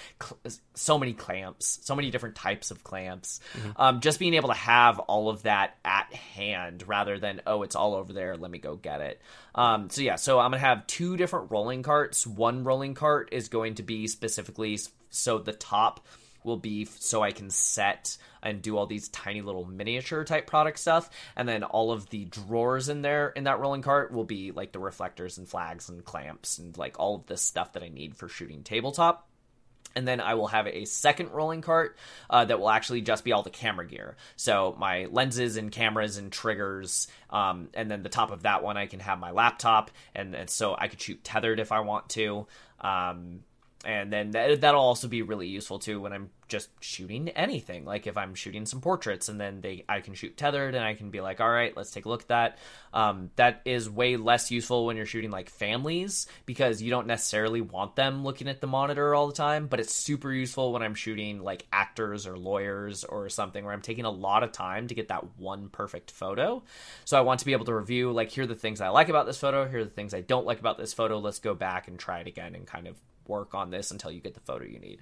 So 0.73 0.97
many 0.97 1.13
clamps 1.13 1.79
so 1.83 1.95
many 1.95 2.09
different 2.09 2.35
types 2.35 2.71
of 2.71 2.83
clamps. 2.83 3.39
Mm-hmm. 3.53 3.69
um, 3.75 3.99
just 4.01 4.19
being 4.19 4.33
able 4.33 4.49
to 4.49 4.55
have 4.55 4.99
all 4.99 5.29
of 5.29 5.43
that 5.43 5.77
at 5.85 6.11
hand 6.13 6.87
rather 6.87 7.19
than 7.19 7.41
oh 7.45 7.63
it's 7.63 7.75
all 7.75 7.93
over 7.93 8.11
there 8.11 8.35
let 8.37 8.49
me 8.49 8.57
go 8.57 8.75
get 8.75 9.01
it. 9.01 9.21
Um, 9.53 9.89
so 9.89 10.01
yeah 10.01 10.15
so 10.15 10.39
i'm 10.39 10.51
gonna 10.51 10.59
have 10.59 10.87
two 10.87 11.17
different 11.17 11.51
rolling 11.51 11.83
carts. 11.83 12.25
One 12.25 12.63
rolling 12.63 12.95
cart 12.95 13.29
is 13.31 13.49
going 13.49 13.75
to 13.75 13.83
be 13.83 14.07
specifically 14.07 14.79
so 15.09 15.37
the 15.37 15.53
top 15.53 16.07
will 16.43 16.57
be 16.57 16.85
so 16.85 17.21
I 17.23 17.31
can 17.31 17.49
set 17.49 18.17
and 18.43 18.61
do 18.61 18.77
all 18.77 18.87
these 18.87 19.09
tiny 19.09 19.41
little 19.41 19.65
miniature 19.65 20.23
type 20.23 20.47
product 20.47 20.79
stuff. 20.79 21.09
And 21.35 21.47
then 21.47 21.63
all 21.63 21.91
of 21.91 22.09
the 22.09 22.25
drawers 22.25 22.89
in 22.89 23.01
there 23.01 23.29
in 23.29 23.43
that 23.45 23.59
rolling 23.59 23.81
cart 23.81 24.11
will 24.11 24.23
be 24.23 24.51
like 24.51 24.71
the 24.71 24.79
reflectors 24.79 25.37
and 25.37 25.47
flags 25.47 25.89
and 25.89 26.03
clamps 26.03 26.57
and 26.57 26.77
like 26.77 26.99
all 26.99 27.15
of 27.15 27.27
this 27.27 27.41
stuff 27.41 27.73
that 27.73 27.83
I 27.83 27.89
need 27.89 28.15
for 28.15 28.27
shooting 28.27 28.63
tabletop. 28.63 29.27
And 29.95 30.07
then 30.07 30.21
I 30.21 30.35
will 30.35 30.47
have 30.47 30.67
a 30.67 30.85
second 30.85 31.31
rolling 31.31 31.61
cart 31.61 31.97
uh, 32.29 32.45
that 32.45 32.59
will 32.59 32.69
actually 32.69 33.01
just 33.01 33.23
be 33.23 33.33
all 33.33 33.43
the 33.43 33.49
camera 33.49 33.85
gear. 33.85 34.15
So 34.37 34.75
my 34.79 35.07
lenses 35.11 35.57
and 35.57 35.71
cameras 35.71 36.17
and 36.17 36.31
triggers. 36.31 37.07
Um, 37.29 37.69
and 37.73 37.91
then 37.91 38.01
the 38.01 38.09
top 38.09 38.31
of 38.31 38.43
that 38.43 38.63
one, 38.63 38.77
I 38.77 38.85
can 38.85 39.01
have 39.01 39.19
my 39.19 39.31
laptop. 39.31 39.91
And, 40.15 40.33
and 40.33 40.49
so 40.49 40.75
I 40.77 40.87
could 40.87 41.01
shoot 41.01 41.23
tethered 41.23 41.59
if 41.59 41.71
I 41.73 41.81
want 41.81 42.09
to. 42.09 42.47
Um, 42.79 43.41
and 43.83 44.13
then 44.13 44.31
that, 44.31 44.61
that'll 44.61 44.81
also 44.81 45.07
be 45.07 45.21
really 45.21 45.47
useful 45.47 45.79
too 45.79 45.99
when 46.01 46.13
i'm 46.13 46.29
just 46.51 46.69
shooting 46.81 47.29
anything. 47.29 47.85
Like 47.85 48.05
if 48.07 48.17
i'm 48.17 48.35
shooting 48.35 48.65
some 48.65 48.81
portraits 48.81 49.29
and 49.29 49.39
then 49.39 49.61
they 49.61 49.85
i 49.87 50.01
can 50.01 50.13
shoot 50.13 50.35
tethered 50.35 50.75
and 50.75 50.83
i 50.83 50.93
can 50.93 51.09
be 51.09 51.21
like 51.21 51.39
all 51.39 51.49
right 51.49 51.75
let's 51.77 51.91
take 51.91 52.05
a 52.05 52.09
look 52.09 52.23
at 52.23 52.27
that. 52.27 52.57
Um, 52.93 53.31
that 53.37 53.61
is 53.63 53.89
way 53.89 54.17
less 54.17 54.51
useful 54.51 54.85
when 54.85 54.97
you're 54.97 55.05
shooting 55.05 55.31
like 55.31 55.49
families 55.49 56.27
because 56.45 56.81
you 56.81 56.89
don't 56.89 57.07
necessarily 57.07 57.61
want 57.61 57.95
them 57.95 58.25
looking 58.25 58.49
at 58.49 58.59
the 58.59 58.67
monitor 58.67 59.15
all 59.15 59.27
the 59.27 59.33
time 59.33 59.67
but 59.67 59.79
it's 59.79 59.93
super 59.93 60.31
useful 60.31 60.73
when 60.73 60.83
i'm 60.83 60.93
shooting 60.93 61.41
like 61.41 61.65
actors 61.71 62.27
or 62.27 62.37
lawyers 62.37 63.05
or 63.05 63.29
something 63.29 63.63
where 63.63 63.73
i'm 63.73 63.81
taking 63.81 64.03
a 64.03 64.11
lot 64.11 64.43
of 64.43 64.51
time 64.51 64.87
to 64.87 64.93
get 64.93 65.07
that 65.07 65.37
one 65.37 65.69
perfect 65.69 66.11
photo. 66.11 66.61
So 67.05 67.17
i 67.17 67.21
want 67.21 67.39
to 67.39 67.45
be 67.45 67.53
able 67.53 67.65
to 67.65 67.73
review 67.73 68.11
like 68.11 68.29
here 68.29 68.43
are 68.43 68.47
the 68.47 68.55
things 68.55 68.81
i 68.81 68.89
like 68.89 69.07
about 69.07 69.25
this 69.25 69.37
photo. 69.37 69.69
Here 69.69 69.79
are 69.79 69.85
the 69.85 69.89
things 69.89 70.13
i 70.13 70.19
don't 70.19 70.45
like 70.45 70.59
about 70.59 70.77
this 70.77 70.93
photo. 70.93 71.19
Let's 71.19 71.39
go 71.39 71.55
back 71.55 71.87
and 71.87 71.97
try 71.97 72.19
it 72.19 72.27
again 72.27 72.55
and 72.55 72.67
kind 72.67 72.87
of 72.87 72.97
work 73.27 73.53
on 73.53 73.71
this 73.71 73.91
until 73.91 74.11
you 74.11 74.21
get 74.21 74.33
the 74.33 74.39
photo 74.41 74.65
you 74.65 74.79
need. 74.79 75.01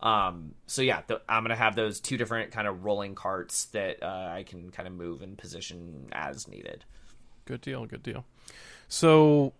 Um, 0.00 0.54
so 0.66 0.82
yeah, 0.82 1.02
the, 1.06 1.20
I'm 1.28 1.44
gonna 1.44 1.56
have 1.56 1.76
those 1.76 2.00
two 2.00 2.16
different 2.16 2.52
kind 2.52 2.66
of 2.66 2.84
rolling 2.84 3.14
carts 3.14 3.66
that 3.66 4.02
uh, 4.02 4.30
I 4.32 4.44
can 4.44 4.70
kind 4.70 4.88
of 4.88 4.94
move 4.94 5.22
and 5.22 5.36
position 5.36 6.08
as 6.12 6.48
needed. 6.48 6.84
Good 7.44 7.60
deal. 7.60 7.84
Good 7.86 8.02
deal. 8.02 8.24
So 8.88 9.52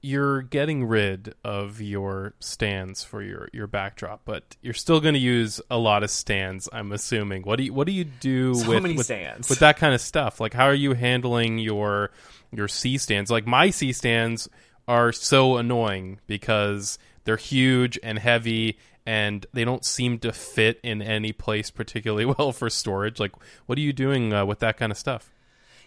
you're 0.00 0.42
getting 0.42 0.84
rid 0.84 1.34
of 1.42 1.80
your 1.80 2.34
stands 2.38 3.02
for 3.02 3.22
your 3.22 3.48
your 3.52 3.66
backdrop, 3.66 4.22
but 4.24 4.56
you're 4.62 4.74
still 4.74 5.00
going 5.00 5.14
to 5.14 5.20
use 5.20 5.60
a 5.70 5.76
lot 5.76 6.02
of 6.02 6.10
stands. 6.10 6.68
I'm 6.72 6.92
assuming. 6.92 7.42
What 7.42 7.56
do 7.56 7.64
you 7.64 7.72
What 7.72 7.86
do 7.86 7.92
you 7.92 8.04
do 8.04 8.54
so 8.54 8.68
with 8.68 8.82
with, 8.82 9.06
stands. 9.06 9.50
with 9.50 9.58
that 9.58 9.76
kind 9.76 9.94
of 9.94 10.00
stuff? 10.00 10.40
Like, 10.40 10.54
how 10.54 10.66
are 10.66 10.74
you 10.74 10.94
handling 10.94 11.58
your 11.58 12.10
your 12.52 12.68
C 12.68 12.96
stands? 12.98 13.30
Like 13.30 13.46
my 13.46 13.70
C 13.70 13.92
stands 13.92 14.48
are 14.86 15.12
so 15.12 15.56
annoying 15.56 16.20
because 16.26 16.98
they're 17.28 17.36
huge 17.36 17.98
and 18.02 18.18
heavy 18.18 18.78
and 19.04 19.44
they 19.52 19.62
don't 19.62 19.84
seem 19.84 20.18
to 20.18 20.32
fit 20.32 20.80
in 20.82 21.02
any 21.02 21.30
place 21.30 21.70
particularly 21.70 22.24
well 22.38 22.52
for 22.52 22.70
storage. 22.70 23.20
Like, 23.20 23.32
what 23.66 23.76
are 23.76 23.82
you 23.82 23.92
doing 23.92 24.32
uh, 24.32 24.46
with 24.46 24.60
that 24.60 24.78
kind 24.78 24.90
of 24.90 24.96
stuff? 24.96 25.30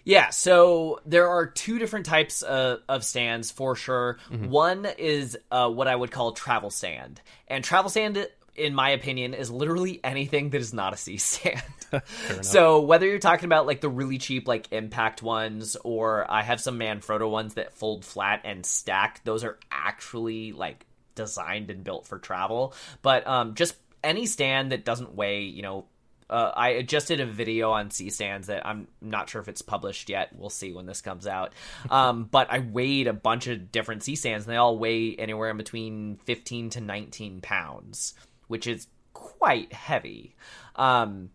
Yeah, 0.03 0.29
so 0.29 0.99
there 1.03 1.27
are 1.27 1.47
two 1.47 1.79
different 1.79 2.05
types 2.05 2.43
of, 2.43 2.81
of 2.87 3.03
stands 3.03 3.49
for 3.49 3.75
sure. 3.75 4.19
Mm-hmm. 4.29 4.49
One 4.51 4.87
is 4.99 5.35
uh, 5.49 5.67
what 5.71 5.87
I 5.87 5.95
would 5.95 6.11
call 6.11 6.33
travel 6.33 6.69
stand, 6.69 7.21
and 7.47 7.63
travel 7.63 7.89
stand 7.89 8.27
in 8.55 8.75
my 8.75 8.89
opinion, 8.89 9.33
is 9.33 9.49
literally 9.49 9.99
anything 10.03 10.49
that 10.51 10.61
is 10.61 10.73
not 10.73 10.93
a 10.93 10.97
C 10.97 11.17
stand. 11.17 11.63
so 12.41 12.81
whether 12.81 13.05
you're 13.05 13.19
talking 13.19 13.45
about 13.45 13.65
like 13.65 13.81
the 13.81 13.89
really 13.89 14.17
cheap 14.17 14.47
like 14.47 14.71
impact 14.71 15.23
ones, 15.23 15.75
or 15.83 16.29
I 16.29 16.43
have 16.43 16.61
some 16.61 16.79
Manfrotto 16.79 17.29
ones 17.29 17.55
that 17.55 17.73
fold 17.73 18.05
flat 18.05 18.41
and 18.43 18.65
stack, 18.65 19.23
those 19.23 19.43
are 19.43 19.57
actually 19.71 20.51
like 20.51 20.85
designed 21.15 21.69
and 21.69 21.83
built 21.83 22.07
for 22.07 22.19
travel. 22.19 22.73
But 23.01 23.27
um, 23.27 23.55
just 23.55 23.75
any 24.03 24.25
stand 24.25 24.71
that 24.71 24.85
doesn't 24.85 25.15
weigh, 25.15 25.43
you 25.43 25.61
know, 25.61 25.85
uh, 26.31 26.51
I 26.55 26.81
just 26.81 27.09
did 27.09 27.19
a 27.19 27.25
video 27.25 27.71
on 27.71 27.91
C 27.91 28.09
stands 28.09 28.47
that 28.47 28.65
I'm 28.65 28.87
not 29.01 29.29
sure 29.29 29.41
if 29.41 29.49
it's 29.49 29.61
published 29.61 30.09
yet. 30.09 30.29
We'll 30.33 30.49
see 30.49 30.71
when 30.71 30.85
this 30.85 31.01
comes 31.01 31.27
out. 31.27 31.53
Um, 31.89 32.23
but 32.23 32.47
I 32.49 32.59
weighed 32.59 33.07
a 33.07 33.13
bunch 33.13 33.47
of 33.47 33.71
different 33.71 34.03
C 34.03 34.15
stands, 34.15 34.45
and 34.45 34.53
they 34.53 34.57
all 34.57 34.77
weigh 34.77 35.15
anywhere 35.17 35.49
in 35.49 35.57
between 35.57 36.19
15 36.23 36.69
to 36.71 36.81
19 36.81 37.41
pounds, 37.41 38.13
which 38.47 38.65
is 38.65 38.87
quite 39.13 39.73
heavy. 39.73 40.35
Um, 40.77 41.31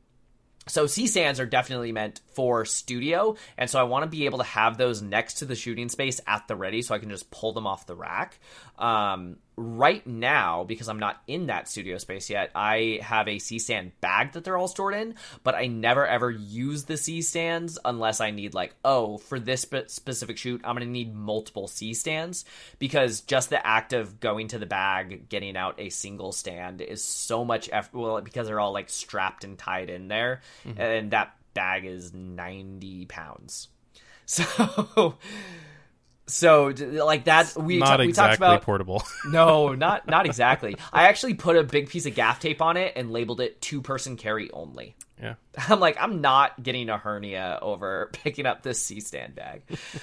so 0.67 0.87
C 0.87 1.07
stands 1.07 1.39
are 1.41 1.47
definitely 1.47 1.93
meant 1.93 2.21
for 2.35 2.65
studio, 2.65 3.37
and 3.59 3.69
so 3.69 3.79
I 3.79 3.83
want 3.83 4.05
to 4.05 4.11
be 4.11 4.25
able 4.25 4.39
to 4.39 4.45
have 4.45 4.79
those 4.79 5.03
next 5.03 5.35
to 5.35 5.45
the 5.45 5.55
shooting 5.55 5.89
space 5.89 6.21
at 6.27 6.49
the 6.49 6.57
ready, 6.57 6.81
so 6.81 6.95
I 6.95 6.99
can 6.99 7.11
just 7.11 7.31
pull 7.31 7.53
them 7.53 7.67
off 7.67 7.87
the 7.87 7.95
rack. 7.95 8.39
Um, 8.79 9.37
right 9.57 10.07
now, 10.07 10.64
because 10.64 10.88
I'm 10.88 10.99
not 10.99 11.23
in 11.27 11.47
that 11.47 11.69
studio 11.69 11.97
space 11.99 12.29
yet, 12.29 12.51
I 12.55 13.01
have 13.03 13.27
a 13.27 13.38
C 13.38 13.59
stand 13.59 13.99
bag 14.01 14.33
that 14.33 14.45
they're 14.45 14.59
all 14.59 14.69
stored 14.69 14.95
in, 14.95 15.14
but 15.45 15.55
I 15.55 15.66
never 15.66 16.07
ever 16.07 16.31
use 16.31 16.85
the 16.85 16.97
C 16.97 17.23
stands 17.23 17.79
unless 17.85 18.21
I 18.21 18.31
need, 18.31 18.53
like, 18.53 18.75
oh, 18.85 19.16
for 19.19 19.40
this 19.40 19.66
specific 19.87 20.37
shoot, 20.37 20.61
I'm 20.64 20.77
going 20.77 20.87
to 20.87 20.92
need 20.92 21.14
multiple 21.14 21.69
C 21.69 21.95
stands 21.95 22.45
because 22.79 23.21
just 23.21 23.51
the 23.51 23.66
act 23.66 23.92
of 23.92 24.21
going 24.21 24.49
to 24.49 24.59
the 24.59 24.66
bag, 24.66 25.29
getting 25.29 25.57
out 25.57 25.81
a 25.81 25.88
single 25.88 26.33
stand 26.33 26.83
is 26.83 27.03
so 27.03 27.45
much 27.45 27.71
effort. 27.73 27.97
Well, 27.97 28.21
because 28.21 28.49
they're 28.49 28.61
all 28.61 28.73
like 28.73 28.90
strapped 28.90 29.45
and 29.45 29.59
tied 29.59 29.88
in 29.88 30.09
there, 30.09 30.42
mm-hmm. 30.66 30.81
and 30.81 31.11
that 31.12 31.35
bag 31.55 31.87
is 31.87 32.12
90 32.12 33.07
pounds. 33.07 33.69
So 34.29 35.14
so 36.27 36.73
like 36.81 37.25
that 37.25 37.55
we 37.57 37.79
not 37.79 37.99
t- 37.99 38.05
we 38.05 38.09
exactly 38.09 38.37
talked 38.37 38.39
about 38.39 38.62
portable. 38.62 39.03
no, 39.31 39.75
not 39.75 40.07
not 40.07 40.27
exactly. 40.27 40.77
I 40.93 41.05
actually 41.05 41.35
put 41.35 41.57
a 41.57 41.62
big 41.62 41.89
piece 41.89 42.07
of 42.07 42.15
gaff 42.15 42.41
tape 42.41 42.61
on 42.61 42.77
it 42.77 42.95
and 42.97 43.12
labeled 43.12 43.41
it 43.41 43.61
two 43.61 43.81
person 43.81 44.17
carry 44.17 44.51
only. 44.51 44.97
Yeah. 45.21 45.35
I'm 45.69 45.81
like 45.81 45.97
I'm 46.01 46.21
not 46.21 46.62
getting 46.62 46.88
a 46.88 46.99
hernia 46.99 47.59
over 47.62 48.11
picking 48.12 48.47
up 48.47 48.62
this 48.62 48.81
C 48.81 49.01
stand 49.01 49.35
bag. 49.35 49.62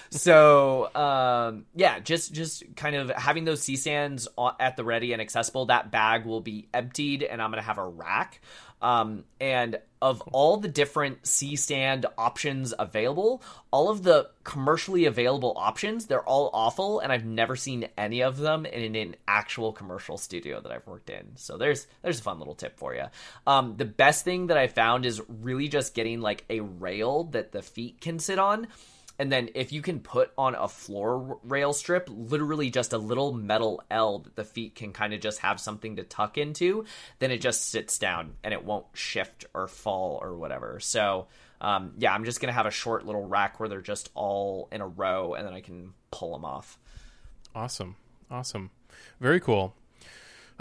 so, 0.10 0.94
um 0.96 1.66
yeah, 1.76 2.00
just 2.00 2.34
just 2.34 2.76
kind 2.76 2.96
of 2.96 3.10
having 3.12 3.46
those 3.46 3.62
C 3.62 3.76
stands 3.76 4.28
at 4.60 4.78
the 4.78 4.84
ready 4.84 5.14
and 5.14 5.22
accessible, 5.22 5.68
that 5.68 5.92
bag 5.92 6.26
will 6.26 6.42
be 6.42 6.68
emptied 6.74 7.24
and 7.24 7.42
I'm 7.42 7.54
to 7.54 7.62
have 7.62 7.78
a 7.78 7.88
rack. 7.88 8.42
Um, 8.84 9.24
and 9.40 9.80
of 10.02 10.22
all 10.34 10.58
the 10.58 10.68
different 10.68 11.26
C 11.26 11.56
stand 11.56 12.06
options 12.18 12.74
available, 12.78 13.42
all 13.72 13.88
of 13.90 14.04
the 14.04 14.30
commercially 14.44 15.06
available 15.06 15.54
options, 15.56 16.08
they're 16.08 16.28
all 16.28 16.50
awful, 16.54 17.00
and 17.00 17.10
I've 17.10 17.24
never 17.24 17.56
seen 17.56 17.88
any 17.98 18.22
of 18.22 18.38
them 18.38 18.66
in 18.66 18.94
an 18.98 19.16
actual 19.26 19.72
commercial 19.72 20.18
studio 20.18 20.60
that 20.60 20.70
I've 20.70 20.86
worked 20.86 21.10
in. 21.10 21.38
So 21.38 21.58
there's 21.58 21.88
there's 22.02 22.20
a 22.20 22.24
fun 22.24 22.40
little 22.40 22.56
tip 22.56 22.78
for 22.78 22.94
you. 22.94 23.06
Um, 23.48 23.76
the 23.78 23.86
best 23.86 24.26
thing 24.26 24.48
that 24.48 24.58
I 24.58 24.68
found 24.68 25.06
is 25.06 25.22
really 25.44 25.68
just 25.68 25.94
getting 25.94 26.22
like 26.22 26.46
a 26.50 26.62
rail 26.62 27.26
that 27.26 27.52
the 27.52 27.62
feet 27.62 28.02
can 28.02 28.20
sit 28.20 28.40
on 28.40 28.68
and 29.20 29.32
then 29.32 29.50
if 29.54 29.72
you 29.72 29.82
can 29.82 30.00
put 30.00 30.32
on 30.38 30.56
a 30.56 30.68
floor 30.68 31.40
rail 31.44 31.72
strip, 31.74 32.10
literally 32.12 32.72
just 32.72 32.94
a 32.94 32.98
little 32.98 33.32
metal 33.32 33.84
L 33.92 34.20
that 34.20 34.36
the 34.36 34.44
feet 34.44 34.76
can 34.76 34.92
kind 34.92 35.14
of 35.14 35.22
just 35.22 35.40
have 35.40 35.60
something 35.60 35.98
to 35.98 36.04
tuck 36.04 36.38
into, 36.38 36.86
then 37.20 37.30
it 37.30 37.40
just 37.40 37.70
sits 37.70 38.00
down 38.00 38.34
and 38.44 38.54
it 38.54 38.66
won't 38.66 38.88
shift 38.94 39.46
or 39.54 39.68
fall 39.68 40.20
or 40.22 40.36
whatever. 40.36 40.80
So 40.80 41.28
um, 41.62 41.94
yeah, 41.98 42.14
I'm 42.14 42.26
just 42.26 42.42
gonna 42.42 42.54
have 42.54 42.66
a 42.66 42.72
short 42.72 43.06
little 43.06 43.26
rack 43.26 43.60
where 43.60 43.70
they're 43.70 43.82
just 43.82 44.10
all 44.16 44.68
in 44.72 44.82
a 44.82 44.88
row, 44.88 45.36
and 45.36 45.48
then 45.48 45.54
I 45.54 45.62
can 45.62 45.94
pull 46.12 46.34
them 46.34 46.44
off. 46.44 46.78
Awesome, 47.56 47.96
awesome, 48.30 48.72
very 49.22 49.40
cool. 49.40 49.76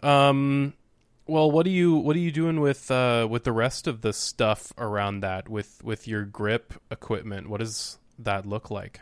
Um, 0.03 0.75
well, 1.27 1.51
what 1.51 1.67
are 1.67 1.71
you 1.71 1.95
what 1.97 2.17
are 2.17 2.21
you 2.21 2.33
doing 2.33 2.61
with 2.61 2.91
uh, 2.91 3.27
with 3.31 3.45
the 3.45 3.53
rest 3.53 3.87
of 3.87 4.01
the 4.01 4.13
stuff 4.13 4.73
around 4.79 5.21
that 5.21 5.49
with 5.49 5.83
with 5.85 6.07
your 6.09 6.25
grip 6.25 6.75
equipment? 6.91 7.49
What 7.49 7.61
does 7.61 7.99
that 8.19 8.47
look 8.47 8.71
like? 8.71 9.01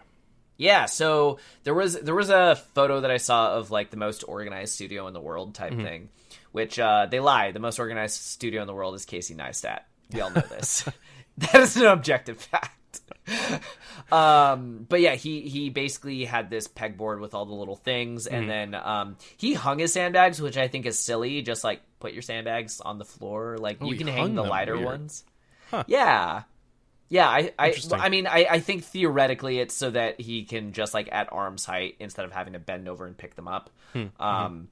Yeah, 0.56 0.84
so 0.86 1.38
there 1.64 1.72
was 1.74 1.94
there 2.00 2.14
was 2.14 2.28
a 2.28 2.56
photo 2.74 3.00
that 3.00 3.10
I 3.10 3.16
saw 3.16 3.54
of 3.54 3.70
like 3.70 3.90
the 3.90 3.96
most 3.96 4.24
organized 4.28 4.74
studio 4.74 5.06
in 5.06 5.14
the 5.14 5.20
world 5.20 5.54
type 5.54 5.72
Mm-hmm. 5.72 5.84
thing, 5.84 6.08
which 6.52 6.78
uh, 6.78 7.06
they 7.10 7.20
lie. 7.20 7.52
The 7.52 7.60
most 7.60 7.78
organized 7.78 8.20
studio 8.20 8.60
in 8.60 8.66
the 8.66 8.74
world 8.74 8.94
is 8.94 9.06
Casey 9.06 9.34
Neistat. 9.34 9.80
We 10.12 10.20
all 10.20 10.30
know 10.30 10.42
this. 10.42 10.84
that 11.38 11.54
is 11.54 11.76
an 11.78 11.86
objective 11.86 12.38
fact. 12.42 12.76
um, 14.12 14.86
but 14.88 15.00
yeah, 15.00 15.14
he 15.14 15.42
he 15.42 15.70
basically 15.70 16.24
had 16.24 16.50
this 16.50 16.68
pegboard 16.68 17.20
with 17.20 17.34
all 17.34 17.46
the 17.46 17.54
little 17.54 17.76
things, 17.76 18.26
Mm-hmm. 18.26 18.34
and 18.34 18.50
then 18.50 18.74
um, 18.74 19.16
he 19.36 19.54
hung 19.54 19.78
his 19.78 19.92
sandbags, 19.92 20.40
which 20.40 20.56
I 20.56 20.68
think 20.68 20.86
is 20.86 20.98
silly. 20.98 21.42
Just 21.42 21.64
like 21.64 21.80
put 22.00 22.12
your 22.12 22.22
sandbags 22.22 22.80
on 22.80 22.98
the 22.98 23.04
floor, 23.04 23.56
like 23.58 23.78
Oh, 23.80 23.86
you 23.86 23.96
can 23.96 24.06
hang 24.06 24.34
the 24.34 24.42
lighter 24.44 24.74
Weird. 24.74 24.86
ones. 24.86 25.24
Huh. 25.70 25.84
Yeah. 25.86 26.42
Yeah, 27.08 27.28
I, 27.28 27.52
I. 27.58 27.74
I 27.92 28.08
mean, 28.08 28.28
I, 28.28 28.46
I 28.48 28.60
think 28.60 28.84
theoretically 28.84 29.58
it's 29.58 29.74
so 29.74 29.90
that 29.90 30.20
he 30.20 30.44
can 30.44 30.72
just 30.72 30.94
like 30.94 31.08
at 31.10 31.32
arm's 31.32 31.64
height 31.64 31.96
instead 31.98 32.24
of 32.24 32.30
having 32.30 32.52
to 32.52 32.60
bend 32.60 32.88
over 32.88 33.04
and 33.04 33.16
pick 33.18 33.34
them 33.34 33.48
up. 33.48 33.70
Hmm, 33.92 34.04
Um, 34.20 34.68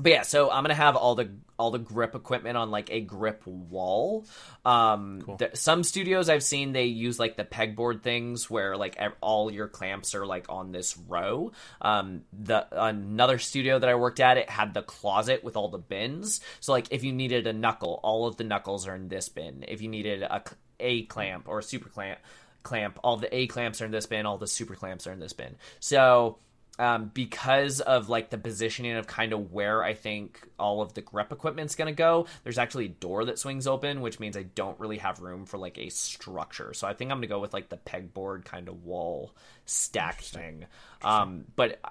but 0.00 0.10
yeah, 0.12 0.22
so 0.22 0.50
I'm 0.50 0.62
gonna 0.64 0.74
have 0.74 0.96
all 0.96 1.14
the 1.14 1.28
all 1.58 1.70
the 1.70 1.78
grip 1.78 2.14
equipment 2.14 2.56
on 2.56 2.70
like 2.70 2.90
a 2.90 3.00
grip 3.00 3.46
wall. 3.46 4.24
Um, 4.64 5.36
th- 5.38 5.56
some 5.56 5.82
studios 5.82 6.28
I've 6.28 6.42
seen 6.42 6.72
they 6.72 6.84
use 6.84 7.18
like 7.18 7.36
the 7.36 7.44
pegboard 7.44 8.02
things 8.02 8.48
where 8.48 8.76
like 8.76 8.98
all 9.20 9.50
your 9.50 9.68
clamps 9.68 10.14
are 10.14 10.24
like 10.24 10.46
on 10.48 10.72
this 10.72 10.96
row. 10.96 11.52
Um, 11.82 12.22
the 12.32 12.66
another 12.72 13.38
studio 13.38 13.78
that 13.78 13.88
I 13.88 13.96
worked 13.96 14.20
at 14.20 14.38
it 14.38 14.48
had 14.48 14.72
the 14.72 14.82
closet 14.82 15.42
with 15.42 15.56
all 15.56 15.68
the 15.68 15.78
bins. 15.78 16.40
So 16.60 16.72
like 16.72 16.88
if 16.90 17.02
you 17.02 17.12
needed 17.12 17.46
a 17.46 17.52
knuckle, 17.52 18.00
all 18.02 18.26
of 18.26 18.36
the 18.36 18.44
knuckles 18.44 18.86
are 18.86 18.94
in 18.94 19.08
this 19.08 19.28
bin. 19.28 19.64
If 19.66 19.82
you 19.82 19.88
needed 19.88 20.22
a 20.22 20.42
a 20.80 21.02
clamp 21.02 21.48
or 21.48 21.58
a 21.58 21.62
super 21.62 21.88
clamp 21.88 22.20
clamp, 22.62 22.98
all 23.02 23.16
the 23.16 23.34
A 23.34 23.46
clamps 23.46 23.80
are 23.80 23.86
in 23.86 23.90
this 23.90 24.06
bin, 24.06 24.26
all 24.26 24.38
the 24.38 24.46
super 24.46 24.74
clamps 24.74 25.06
are 25.06 25.12
in 25.12 25.20
this 25.20 25.32
bin. 25.32 25.56
So 25.80 26.38
um, 26.78 27.10
because 27.12 27.80
of 27.80 28.08
like 28.08 28.30
the 28.30 28.38
positioning 28.38 28.96
of 28.96 29.06
kind 29.06 29.32
of 29.32 29.52
where 29.52 29.82
I 29.82 29.94
think 29.94 30.46
all 30.58 30.80
of 30.80 30.94
the 30.94 31.00
grip 31.00 31.32
equipment's 31.32 31.74
gonna 31.74 31.92
go, 31.92 32.26
there's 32.44 32.58
actually 32.58 32.86
a 32.86 32.90
door 32.90 33.24
that 33.24 33.38
swings 33.38 33.66
open, 33.66 34.00
which 34.00 34.20
means 34.20 34.36
I 34.36 34.44
don't 34.44 34.78
really 34.78 34.98
have 34.98 35.20
room 35.20 35.46
for 35.46 35.58
like 35.58 35.78
a 35.78 35.88
structure. 35.88 36.72
So 36.74 36.86
I 36.86 36.94
think 36.94 37.10
I'm 37.10 37.18
gonna 37.18 37.26
go 37.26 37.40
with 37.40 37.52
like 37.52 37.68
the 37.68 37.78
pegboard 37.78 38.44
kind 38.44 38.68
of 38.68 38.84
wall 38.84 39.34
stack 39.64 40.20
thing. 40.20 40.66
Um, 41.02 41.44
but 41.56 41.78
uh, 41.84 41.90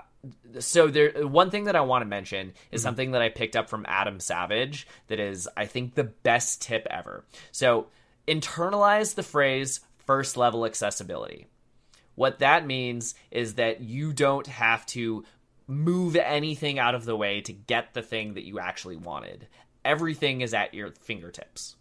so 0.60 0.88
there, 0.88 1.28
one 1.28 1.52
thing 1.52 1.65
that 1.65 1.76
I 1.76 1.82
want 1.82 2.02
to 2.02 2.08
mention 2.08 2.54
is 2.71 2.82
something 2.82 3.12
that 3.12 3.21
I 3.21 3.30
picked 3.30 3.56
up 3.56 3.69
from 3.69 3.86
Adam 3.88 4.19
Savage 4.19 4.88
that 5.08 5.19
is, 5.19 5.47
I 5.56 5.65
think, 5.65 5.95
the 5.95 6.04
best 6.04 6.62
tip 6.62 6.88
ever. 6.89 7.23
So 7.52 7.88
internalize 8.28 9.15
the 9.15 9.23
phrase 9.23 9.80
first 10.06 10.38
level 10.38 10.65
accessibility. 10.65 11.47
What 12.17 12.39
that 12.39 12.65
means 12.65 13.13
is 13.30 13.53
that 13.53 13.82
you 13.82 14.12
don't 14.12 14.47
have 14.47 14.88
to 14.88 15.23
move 15.67 16.15
anything 16.15 16.80
out 16.80 16.95
of 16.95 17.06
the 17.06 17.15
way 17.15 17.41
to 17.41 17.53
get 17.53 17.93
the 17.93 18.01
thing 18.01 18.34
that 18.34 18.43
you 18.43 18.58
actually 18.58 18.95
wanted. 18.95 19.47
Everything 19.86 20.41
is 20.41 20.51
at 20.56 20.73
your 20.73 20.89
fingertips. 20.89 21.75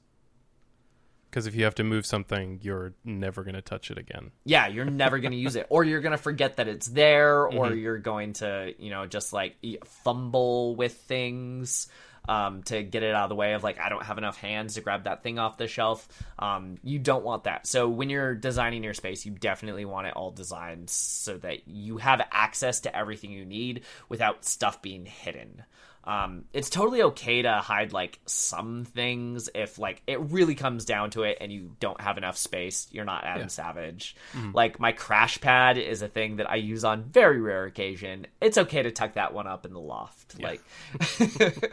Because 1.30 1.46
if 1.46 1.54
you 1.54 1.64
have 1.64 1.74
to 1.76 1.84
move 1.84 2.04
something, 2.04 2.60
you're 2.62 2.92
never 3.02 3.44
going 3.44 3.54
to 3.54 3.62
touch 3.62 3.90
it 3.90 3.96
again. 3.96 4.30
Yeah, 4.44 4.66
you're 4.66 4.84
never 4.84 5.18
going 5.20 5.32
to 5.32 5.38
use 5.38 5.56
it 5.56 5.68
or 5.70 5.84
you're 5.84 6.02
going 6.02 6.12
to 6.12 6.22
forget 6.22 6.56
that 6.56 6.68
it's 6.68 6.86
there 6.86 7.46
or 7.46 7.68
mm-hmm. 7.68 7.78
you're 7.78 7.98
going 7.98 8.34
to, 8.34 8.74
you 8.78 8.90
know, 8.90 9.06
just 9.06 9.32
like 9.32 9.56
fumble 9.86 10.76
with 10.76 10.92
things 10.92 11.88
um, 12.28 12.62
to 12.64 12.82
get 12.82 13.02
it 13.02 13.14
out 13.14 13.24
of 13.24 13.28
the 13.28 13.34
way 13.34 13.54
of 13.54 13.62
like 13.62 13.78
I 13.78 13.88
don't 13.88 14.02
have 14.02 14.18
enough 14.18 14.36
hands 14.38 14.74
to 14.74 14.80
grab 14.80 15.04
that 15.04 15.22
thing 15.22 15.38
off 15.38 15.56
the 15.56 15.68
shelf. 15.68 16.08
Um, 16.38 16.76
you 16.82 16.98
don't 16.98 17.24
want 17.24 17.44
that. 17.44 17.66
So 17.66 17.88
when 17.88 18.10
you're 18.10 18.34
designing 18.34 18.84
your 18.84 18.94
space, 18.94 19.24
you 19.26 19.32
definitely 19.32 19.84
want 19.84 20.06
it 20.06 20.14
all 20.14 20.30
designed 20.30 20.90
so 20.90 21.38
that 21.38 21.68
you 21.68 21.98
have 21.98 22.20
access 22.30 22.80
to 22.80 22.96
everything 22.96 23.30
you 23.30 23.44
need 23.44 23.82
without 24.08 24.44
stuff 24.44 24.82
being 24.82 25.06
hidden. 25.06 25.64
Um, 26.06 26.44
it's 26.52 26.70
totally 26.70 27.02
okay 27.02 27.42
to 27.42 27.54
hide 27.54 27.92
like 27.92 28.20
some 28.26 28.84
things 28.84 29.48
if 29.56 29.76
like 29.76 30.02
it 30.06 30.20
really 30.20 30.54
comes 30.54 30.84
down 30.84 31.10
to 31.10 31.24
it 31.24 31.38
and 31.40 31.50
you 31.50 31.74
don't 31.80 32.00
have 32.00 32.16
enough 32.16 32.36
space. 32.36 32.86
You're 32.92 33.04
not 33.04 33.24
Adam 33.24 33.48
Savage. 33.48 34.14
Like 34.54 34.78
my 34.78 34.92
crash 34.92 35.40
pad 35.40 35.78
is 35.78 36.02
a 36.02 36.08
thing 36.08 36.36
that 36.36 36.48
I 36.48 36.56
use 36.56 36.84
on 36.84 37.02
very 37.02 37.40
rare 37.40 37.64
occasion. 37.64 38.28
It's 38.40 38.56
okay 38.56 38.82
to 38.82 38.92
tuck 38.92 39.14
that 39.14 39.34
one 39.34 39.48
up 39.48 39.66
in 39.66 39.72
the 39.72 39.80
loft. 39.80 40.40
Like 40.40 40.62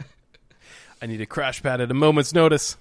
I 1.04 1.06
need 1.06 1.20
a 1.20 1.26
crash 1.26 1.62
pad 1.62 1.82
at 1.82 1.90
a 1.90 1.94
moment's 1.94 2.32
notice. 2.32 2.78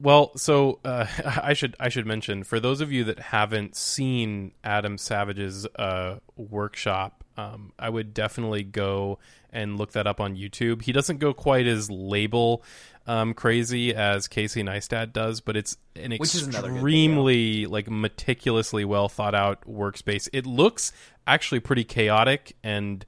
Well, 0.00 0.32
so 0.38 0.78
uh, 0.86 1.04
I 1.42 1.52
should 1.52 1.76
I 1.78 1.90
should 1.90 2.06
mention 2.06 2.44
for 2.44 2.58
those 2.58 2.80
of 2.80 2.90
you 2.90 3.04
that 3.04 3.18
haven't 3.18 3.76
seen 3.76 4.52
Adam 4.64 4.96
Savage's 4.96 5.66
uh, 5.76 6.20
workshop, 6.34 7.24
um, 7.36 7.74
I 7.78 7.90
would 7.90 8.14
definitely 8.14 8.62
go 8.62 9.18
and 9.52 9.76
look 9.76 9.92
that 9.92 10.06
up 10.06 10.18
on 10.18 10.34
YouTube. 10.34 10.80
He 10.80 10.92
doesn't 10.92 11.18
go 11.18 11.34
quite 11.34 11.66
as 11.66 11.90
label 11.90 12.64
um, 13.06 13.34
crazy 13.34 13.94
as 13.94 14.26
Casey 14.26 14.62
Neistat 14.62 15.12
does, 15.12 15.42
but 15.42 15.58
it's 15.58 15.76
an 15.94 16.12
Which 16.12 16.34
is 16.34 16.44
another 16.46 16.68
good 16.68 16.74
thing, 16.74 16.76
extremely 16.76 17.66
like 17.66 17.90
meticulously 17.90 18.86
well 18.86 19.10
thought 19.10 19.34
out 19.34 19.60
workspace. 19.68 20.26
It 20.32 20.46
looks 20.46 20.92
actually 21.26 21.60
pretty 21.60 21.84
chaotic 21.84 22.56
and 22.64 23.04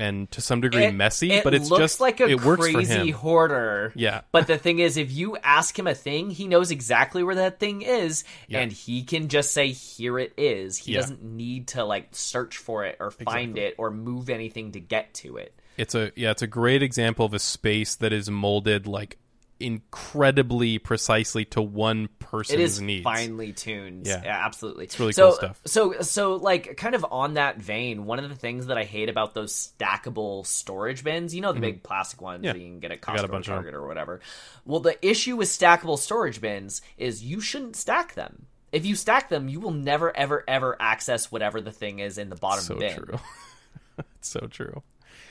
and 0.00 0.30
to 0.32 0.40
some 0.40 0.60
degree 0.60 0.84
it- 0.84 0.94
messy, 0.94 1.30
it 1.32 1.44
but 1.44 1.54
it's 1.54 1.70
looks 1.70 1.80
just 1.80 2.00
like 2.00 2.20
a 2.20 2.28
it 2.28 2.42
works 2.42 2.66
for 2.66 2.72
crazy 2.72 3.10
hoarder. 3.10 3.92
Yeah. 3.94 4.22
But 4.32 4.46
the 4.46 4.58
thing 4.58 4.78
is, 4.80 4.96
if 4.96 5.12
you 5.12 5.36
ask 5.38 5.78
him 5.78 5.86
a 5.86 5.94
thing, 5.94 6.30
he 6.30 6.48
knows 6.48 6.70
exactly 6.70 7.22
where 7.22 7.34
that 7.36 7.60
thing 7.60 7.82
is, 7.82 8.24
Yeah. 8.48 8.60
and 8.60 8.72
he 8.72 9.02
can 9.04 9.28
just 9.28 9.52
say, 9.52 9.68
"Here 9.72 10.18
it 10.18 10.32
is." 10.36 10.76
He 10.78 10.92
Yeah. 10.92 11.00
doesn't 11.00 11.22
need 11.22 11.68
to 11.68 11.84
like 11.84 12.08
search 12.12 12.56
for 12.56 12.84
it 12.84 12.96
or 12.98 13.10
find 13.10 13.50
Exactly. 13.58 13.62
it 13.62 13.74
or 13.78 13.90
move 13.90 14.28
anything 14.30 14.72
to 14.72 14.80
get 14.80 15.12
to 15.14 15.36
it. 15.36 15.54
It's 15.76 15.94
a 15.94 16.12
yeah, 16.16 16.30
it's 16.32 16.42
a 16.42 16.46
great 16.46 16.82
example 16.82 17.24
of 17.26 17.32
a 17.34 17.38
space 17.38 17.94
that 17.96 18.12
is 18.12 18.30
molded 18.30 18.86
like 18.86 19.18
incredibly 19.60 20.78
precisely 20.78 21.44
to 21.46 21.60
one 21.62 22.08
person's 22.18 22.58
It 22.58 22.62
is 22.62 22.80
needs. 22.80 23.04
finely 23.04 23.52
tuned. 23.52 24.06
Yeah. 24.06 24.22
absolutely. 24.24 24.84
It's 24.84 24.98
really 24.98 25.12
so, 25.12 25.28
cool 25.28 25.36
stuff. 25.36 25.60
So, 25.66 26.00
so 26.00 26.34
like, 26.36 26.76
kind 26.76 26.94
of 26.94 27.04
on 27.10 27.34
that 27.34 27.58
vein, 27.58 28.06
one 28.06 28.18
of 28.18 28.28
the 28.28 28.34
things 28.36 28.66
that 28.66 28.78
I 28.78 28.84
hate 28.84 29.08
about 29.08 29.34
those 29.34 29.72
stackable 29.78 30.46
storage 30.46 31.04
bins, 31.04 31.34
you 31.34 31.40
know, 31.40 31.52
the 31.52 31.60
big 31.60 31.82
plastic 31.82 32.20
ones 32.20 32.38
Mm-hmm. 32.38 32.44
Yeah. 32.46 32.52
that 32.54 32.58
you 32.60 32.66
can 32.66 32.80
get 32.80 32.90
at 32.92 32.98
I 33.06 33.16
got 33.16 33.24
a 33.24 33.28
Costco 33.28 33.28
or 33.28 33.32
bunch 33.32 33.46
of 33.48 33.52
'em. 33.52 33.56
Target 33.58 33.74
or 33.74 33.86
whatever. 33.86 34.20
Well, 34.64 34.80
the 34.80 35.06
issue 35.06 35.36
with 35.36 35.48
stackable 35.48 35.98
storage 35.98 36.40
bins 36.40 36.80
is 36.96 37.22
you 37.22 37.40
shouldn't 37.40 37.76
stack 37.76 38.14
them. 38.14 38.46
If 38.72 38.86
you 38.86 38.94
stack 38.94 39.28
them, 39.28 39.48
you 39.48 39.58
will 39.60 39.72
never, 39.72 40.16
ever, 40.16 40.44
ever 40.46 40.76
access 40.80 41.30
whatever 41.32 41.60
the 41.60 41.72
thing 41.72 41.98
is 41.98 42.18
in 42.18 42.28
the 42.30 42.36
bottom 42.36 42.62
so 42.64 42.76
bin. 42.76 42.94
true. 42.96 43.18
it's 43.98 44.28
so 44.28 44.46
true. 44.48 44.82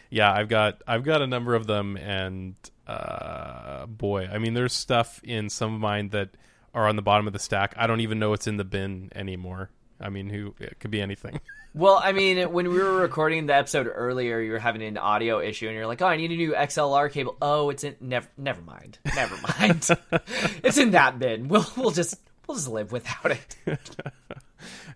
Yeah, 0.10 0.32
I've 0.34 0.50
got 0.50 0.82
I've 0.88 1.04
got 1.04 1.22
a 1.22 1.28
number 1.28 1.56
of 1.56 1.68
them, 1.68 1.96
and 1.96 2.56
uh, 2.90 3.86
boy, 3.86 4.28
I 4.32 4.38
mean, 4.40 4.54
there's 4.54 4.74
stuff 4.74 5.22
in 5.24 5.50
some 5.50 5.74
of 5.76 5.80
mine 5.80 6.10
that 6.10 6.30
are 6.74 6.88
on 6.88 6.96
the 6.96 7.02
bottom 7.02 7.28
of 7.28 7.34
the 7.34 7.40
stack. 7.40 7.74
I 7.78 7.88
don't 7.88 8.02
even 8.02 8.20
know 8.20 8.34
it's 8.34 8.48
in 8.48 8.58
the 8.58 8.64
bin 8.64 9.10
anymore. 9.16 9.70
I 10.00 10.10
mean, 10.10 10.30
who 10.30 10.56
it 10.60 10.80
could 10.80 10.92
be 10.92 11.02
anything. 11.02 11.40
Well, 11.76 12.02
I 12.04 12.14
mean, 12.14 12.52
when 12.52 12.70
we 12.70 12.80
were 12.80 12.96
recording 12.96 13.46
the 13.46 13.54
episode 13.54 13.88
earlier, 13.94 14.40
you 14.42 14.54
were 14.54 14.58
having 14.60 14.82
an 14.82 14.98
audio 14.98 15.40
issue, 15.40 15.68
and 15.68 15.76
you're 15.76 15.86
like, 15.86 16.02
"Oh, 16.02 16.08
I 16.08 16.18
need 16.18 16.32
a 16.32 16.36
new 16.36 16.54
XLR 16.54 17.12
cable." 17.12 17.38
Oh, 17.44 17.70
it's 17.70 17.84
in. 17.84 17.96
Never, 18.02 18.28
never 18.40 18.60
mind. 18.64 18.98
Never 19.16 19.36
mind. 19.60 19.88
it's 20.64 20.80
in 20.80 20.92
that 20.92 21.20
bin. 21.20 21.48
We'll 21.48 21.68
we'll 21.78 21.92
just 21.92 22.16
we'll 22.48 22.58
just 22.58 22.70
live 22.70 22.92
without 22.92 23.30
it. 23.30 23.56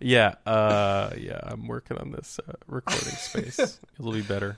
yeah, 0.01 0.33
uh, 0.47 1.11
yeah, 1.15 1.41
I'm 1.43 1.67
working 1.67 1.97
on 1.99 2.09
this 2.11 2.39
uh, 2.39 2.53
recording 2.65 3.13
space. 3.13 3.79
It'll 3.99 4.11
be 4.11 4.23
better. 4.23 4.57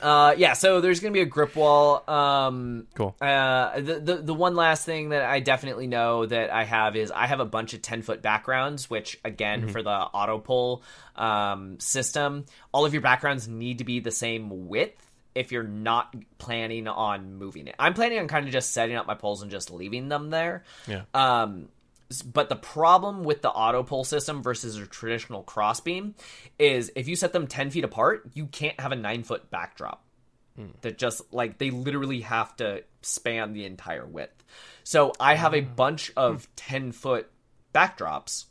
Uh, 0.00 0.34
yeah. 0.36 0.52
So 0.52 0.80
there's 0.80 1.00
gonna 1.00 1.12
be 1.12 1.22
a 1.22 1.26
grip 1.26 1.56
wall. 1.56 2.08
Um, 2.08 2.86
Cool. 2.94 3.16
Uh, 3.20 3.80
the, 3.80 4.00
the 4.00 4.14
the 4.16 4.34
one 4.34 4.54
last 4.54 4.84
thing 4.84 5.08
that 5.10 5.24
I 5.24 5.40
definitely 5.40 5.86
know 5.86 6.26
that 6.26 6.50
I 6.50 6.64
have 6.64 6.94
is 6.94 7.10
I 7.10 7.26
have 7.26 7.40
a 7.40 7.44
bunch 7.44 7.74
of 7.74 7.82
ten 7.82 8.02
foot 8.02 8.22
backgrounds, 8.22 8.90
which 8.90 9.18
again 9.24 9.68
for 9.68 9.82
the 9.82 10.06
Autopole 10.14 10.82
um, 11.16 11.80
system, 11.80 12.44
all 12.72 12.84
of 12.84 12.92
your 12.92 13.02
backgrounds 13.02 13.48
need 13.48 13.78
to 13.78 13.84
be 13.84 14.00
the 14.00 14.10
same 14.10 14.68
width. 14.68 15.04
If 15.34 15.52
you're 15.52 15.62
not 15.62 16.14
planning 16.38 16.88
on 16.88 17.34
moving 17.34 17.68
it, 17.68 17.76
I'm 17.78 17.94
planning 17.94 18.18
on 18.18 18.28
kind 18.28 18.46
of 18.46 18.52
just 18.52 18.72
setting 18.72 18.96
up 18.96 19.06
my 19.06 19.14
poles 19.14 19.42
and 19.42 19.50
just 19.50 19.70
leaving 19.70 20.08
them 20.08 20.30
there. 20.30 20.64
Yeah. 20.86 21.02
Um, 21.14 21.68
but 22.24 22.48
the 22.48 22.56
problem 22.56 23.22
with 23.24 23.42
the 23.42 23.50
Autopole 23.50 24.06
system 24.06 24.42
versus 24.42 24.76
a 24.76 24.86
traditional 24.86 25.42
crossbeam 25.42 26.14
is 26.58 26.90
if 26.96 27.06
you 27.08 27.16
set 27.16 27.32
them 27.32 27.46
10 27.46 27.70
feet 27.70 27.84
apart, 27.84 28.30
you 28.34 28.46
can't 28.46 28.78
have 28.80 28.92
a 28.92 28.96
nine 28.96 29.22
foot 29.22 29.50
backdrop. 29.50 30.04
Hmm. 30.56 30.68
That 30.80 30.98
just 30.98 31.32
like 31.32 31.58
they 31.58 31.70
literally 31.70 32.22
have 32.22 32.56
to 32.56 32.82
span 33.02 33.52
the 33.52 33.64
entire 33.64 34.06
width. 34.06 34.44
So 34.84 35.12
I 35.20 35.34
have 35.34 35.54
a 35.54 35.62
ah. 35.62 35.74
bunch 35.76 36.12
of 36.16 36.44
hmm. 36.44 36.50
10 36.56 36.92
foot 36.92 37.30
backdrops 37.74 38.46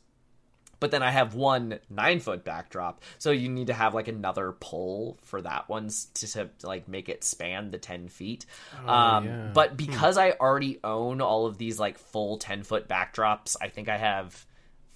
but 0.80 0.92
then 0.92 1.04
I 1.04 1.12
have 1.12 1.36
one 1.36 1.80
nine 1.90 2.20
foot 2.20 2.44
backdrop, 2.44 3.04
so 3.18 3.32
you 3.32 3.50
need 3.50 3.68
to 3.68 3.74
have 3.74 3.94
like 3.94 4.08
another 4.08 4.52
pole 4.52 5.18
for 5.24 5.42
that 5.42 5.70
one 5.70 5.90
to, 6.16 6.28
to 6.28 6.50
like 6.64 6.88
make 6.88 7.10
it 7.10 7.24
span 7.24 7.72
the 7.72 7.78
ten 7.78 8.08
feet. 8.08 8.46
um, 8.86 9.26
yeah. 9.26 9.52
But 9.54 9.78
because 9.78 10.18
I 10.18 10.32
already 10.32 10.80
own 10.84 11.22
all 11.22 11.46
of 11.46 11.58
these 11.58 11.80
like 11.80 11.98
full 11.98 12.38
ten 12.38 12.64
foot 12.64 12.88
backdrops, 12.88 13.56
I 13.62 13.70
think 13.70 13.90
I 13.90 13.98
have 13.98 14.46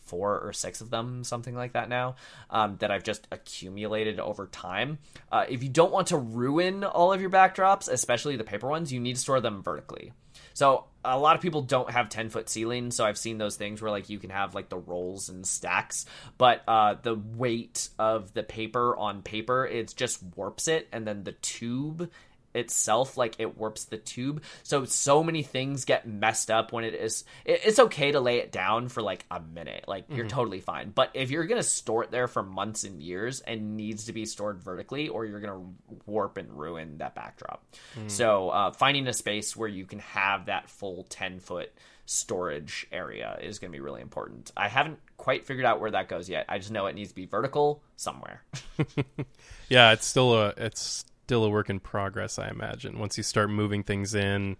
four 0.03 0.39
or 0.41 0.51
six 0.51 0.81
of 0.81 0.89
them, 0.89 1.23
something 1.23 1.55
like 1.55 1.73
that 1.73 1.87
now, 1.87 2.15
um, 2.49 2.75
that 2.79 2.91
I've 2.91 3.03
just 3.03 3.27
accumulated 3.31 4.19
over 4.19 4.45
time. 4.47 4.99
Uh, 5.31 5.45
if 5.47 5.63
you 5.63 5.69
don't 5.69 5.91
want 5.91 6.07
to 6.07 6.17
ruin 6.17 6.83
all 6.83 7.13
of 7.13 7.21
your 7.21 7.29
backdrops, 7.29 7.89
especially 7.89 8.35
the 8.35 8.43
paper 8.43 8.67
ones, 8.67 8.91
you 8.91 8.99
need 8.99 9.15
to 9.15 9.21
store 9.21 9.39
them 9.39 9.63
vertically. 9.63 10.11
So 10.53 10.85
a 11.03 11.17
lot 11.17 11.35
of 11.35 11.41
people 11.41 11.61
don't 11.61 11.89
have 11.89 12.09
10 12.09 12.29
foot 12.29 12.49
ceilings 12.49 12.95
so 12.95 13.05
i've 13.05 13.17
seen 13.17 13.37
those 13.37 13.55
things 13.55 13.81
where 13.81 13.91
like 13.91 14.09
you 14.09 14.19
can 14.19 14.29
have 14.29 14.53
like 14.53 14.69
the 14.69 14.77
rolls 14.77 15.29
and 15.29 15.45
stacks 15.45 16.05
but 16.37 16.61
uh 16.67 16.95
the 17.01 17.15
weight 17.35 17.89
of 17.97 18.33
the 18.33 18.43
paper 18.43 18.95
on 18.95 19.21
paper 19.21 19.65
it 19.65 19.93
just 19.95 20.21
warps 20.35 20.67
it 20.67 20.87
and 20.91 21.07
then 21.07 21.23
the 21.23 21.31
tube 21.33 22.09
itself 22.53 23.17
like 23.17 23.35
it 23.39 23.57
warps 23.57 23.85
the 23.85 23.97
tube. 23.97 24.43
So 24.63 24.85
so 24.85 25.23
many 25.23 25.43
things 25.43 25.85
get 25.85 26.07
messed 26.07 26.51
up 26.51 26.71
when 26.71 26.83
it 26.83 26.93
is 26.93 27.23
it, 27.45 27.61
it's 27.63 27.79
okay 27.79 28.11
to 28.11 28.19
lay 28.19 28.37
it 28.37 28.51
down 28.51 28.89
for 28.89 29.01
like 29.01 29.25
a 29.31 29.39
minute. 29.39 29.85
Like 29.87 30.05
you're 30.09 30.27
totally 30.27 30.59
fine. 30.59 30.91
But 30.93 31.11
if 31.13 31.31
you're 31.31 31.45
gonna 31.45 31.63
store 31.63 32.03
it 32.03 32.11
there 32.11 32.27
for 32.27 32.43
months 32.43 32.83
and 32.83 33.01
years 33.01 33.41
and 33.41 33.77
needs 33.77 34.05
to 34.05 34.13
be 34.13 34.25
stored 34.25 34.61
vertically 34.61 35.09
or 35.09 35.25
you're 35.25 35.39
gonna 35.39 35.65
warp 36.05 36.37
and 36.37 36.51
ruin 36.57 36.97
that 36.99 37.15
backdrop. 37.15 37.63
So 38.07 38.49
uh, 38.49 38.71
finding 38.71 39.07
a 39.07 39.13
space 39.13 39.55
where 39.55 39.69
you 39.69 39.85
can 39.85 39.99
have 39.99 40.45
that 40.47 40.69
full 40.69 41.05
10 41.09 41.39
foot 41.39 41.71
storage 42.05 42.87
area 42.91 43.37
is 43.41 43.59
going 43.59 43.71
to 43.71 43.75
be 43.75 43.79
really 43.79 44.01
important. 44.01 44.51
I 44.57 44.67
haven't 44.67 44.99
quite 45.15 45.45
figured 45.45 45.65
out 45.65 45.79
where 45.79 45.91
that 45.91 46.09
goes 46.09 46.27
yet. 46.27 46.45
I 46.49 46.57
just 46.57 46.71
know 46.71 46.87
it 46.87 46.95
needs 46.95 47.09
to 47.09 47.15
be 47.15 47.25
vertical 47.25 47.81
somewhere. 47.95 48.43
Yeah, 49.71 49.93
it's 49.93 50.05
still 50.05 50.33
a 50.33 50.49
it's 50.57 51.05
still 51.31 51.45
a 51.45 51.49
work 51.49 51.69
in 51.69 51.79
progress. 51.79 52.37
I 52.37 52.49
imagine 52.49 52.99
once 52.99 53.15
you 53.15 53.23
start 53.23 53.49
moving 53.49 53.83
things 53.83 54.13
in 54.13 54.57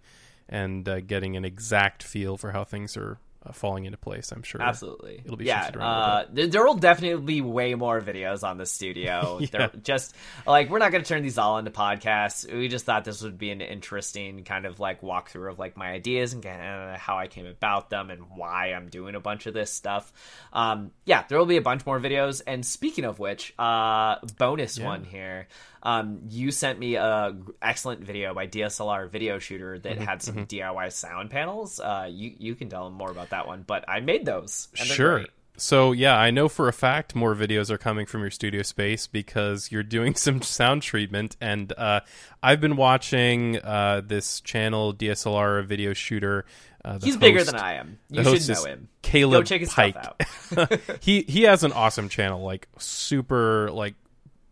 and 0.48 0.88
uh, 0.88 1.02
getting 1.02 1.36
an 1.36 1.44
exact 1.44 2.02
feel 2.02 2.38
for 2.38 2.52
how 2.52 2.64
things 2.64 2.96
are 2.96 3.18
uh, 3.44 3.52
falling 3.52 3.84
into 3.84 3.98
place. 3.98 4.30
I'm 4.32 4.42
sure. 4.42 4.60
Absolutely. 4.60 5.22
It'll 5.24 5.36
be 5.36 5.46
yeah. 5.46 5.62
shifted 5.62 5.78
around 5.78 5.88
a 5.88 6.34
Uh, 6.44 6.46
there, 6.48 6.64
will 6.64 6.74
definitely 6.74 7.24
be 7.24 7.40
way 7.40 7.74
more 7.74 8.00
videos 8.00 8.42
on 8.42 8.58
the 8.58 8.66
studio. 8.66 9.40
They're 9.50 9.70
just 9.82 10.14
like 10.46 10.70
we're 10.70 10.78
not 10.78 10.92
going 10.92 11.02
to 11.02 11.08
turn 11.08 11.22
these 11.22 11.38
all 11.38 11.58
into 11.58 11.70
podcasts. 11.70 12.50
We 12.52 12.68
just 12.68 12.84
thought 12.84 13.04
this 13.04 13.22
would 13.22 13.38
be 13.38 13.50
an 13.50 13.60
interesting 13.60 14.44
kind 14.44 14.66
of 14.66 14.78
like 14.80 15.00
walkthrough 15.00 15.52
of 15.52 15.58
like 15.58 15.76
my 15.76 15.90
ideas 15.90 16.32
and 16.32 16.42
kind 16.42 16.60
of 16.60 16.98
how 16.98 17.18
I 17.18 17.26
came 17.26 17.46
about 17.46 17.90
them 17.90 18.10
and 18.10 18.22
why 18.36 18.72
I'm 18.72 18.88
doing 18.88 19.14
a 19.14 19.20
bunch 19.20 19.46
of 19.46 19.54
this 19.54 19.72
stuff. 19.72 20.12
Um, 20.52 20.90
yeah, 21.04 21.24
there 21.28 21.38
will 21.38 21.46
be 21.46 21.56
a 21.56 21.62
bunch 21.62 21.86
more 21.86 21.98
videos. 21.98 22.42
And 22.46 22.64
speaking 22.64 23.04
of 23.04 23.18
which, 23.18 23.54
uh, 23.58 24.16
bonus 24.38 24.78
one 24.78 25.04
here. 25.04 25.48
Um, 25.84 26.20
you 26.28 26.52
sent 26.52 26.78
me 26.78 26.94
a 26.94 27.36
excellent 27.60 28.04
video 28.04 28.34
by 28.34 28.46
DSLR 28.46 29.10
video 29.10 29.40
shooter 29.40 29.80
that 29.80 29.92
Mm-hmm, 29.92 30.04
had 30.04 30.22
some 30.22 30.46
DIY 30.46 30.92
sound 30.92 31.30
panels. 31.30 31.80
Uh, 31.80 32.08
you 32.10 32.32
you 32.38 32.54
can 32.54 32.68
tell 32.68 32.84
them 32.84 32.94
more 32.94 33.10
about 33.10 33.30
that 33.32 33.46
one, 33.46 33.64
but 33.66 33.84
I 33.88 34.00
made 34.00 34.24
those. 34.24 34.68
Sure. 34.74 35.18
great. 35.18 35.30
So 35.56 35.92
yeah, 35.92 36.16
I 36.16 36.30
know 36.30 36.48
for 36.48 36.68
a 36.68 36.72
fact 36.72 37.14
more 37.14 37.34
videos 37.34 37.70
are 37.70 37.78
coming 37.78 38.06
from 38.06 38.22
your 38.22 38.30
studio 38.30 38.62
space 38.62 39.06
because 39.06 39.70
you're 39.70 39.82
doing 39.82 40.14
some 40.16 40.42
sound 40.42 40.82
treatment, 40.82 41.36
and 41.40 41.72
uh, 41.76 42.00
I've 42.42 42.60
been 42.60 42.76
watching 42.76 43.58
uh, 43.58 44.02
this 44.04 44.40
channel 44.40 44.94
DSLR 44.94 45.64
video 45.64 45.92
shooter. 45.92 46.44
Uh, 46.84 46.98
He's 47.02 47.16
bigger 47.16 47.44
than 47.44 47.54
I 47.54 47.74
am. 47.74 47.98
You 48.10 48.24
should 48.24 48.32
host 48.32 48.48
know 48.48 48.64
him. 48.64 48.88
Caleb 49.02 49.40
Go 49.40 49.44
check 49.44 49.60
his 49.60 49.72
Pike. 49.72 49.96
stuff 50.02 50.58
out. 50.58 50.80
he 51.00 51.22
he 51.22 51.42
has 51.42 51.62
an 51.64 51.72
awesome 51.72 52.08
channel, 52.08 52.42
like 52.42 52.68
super 52.78 53.70
like 53.70 53.94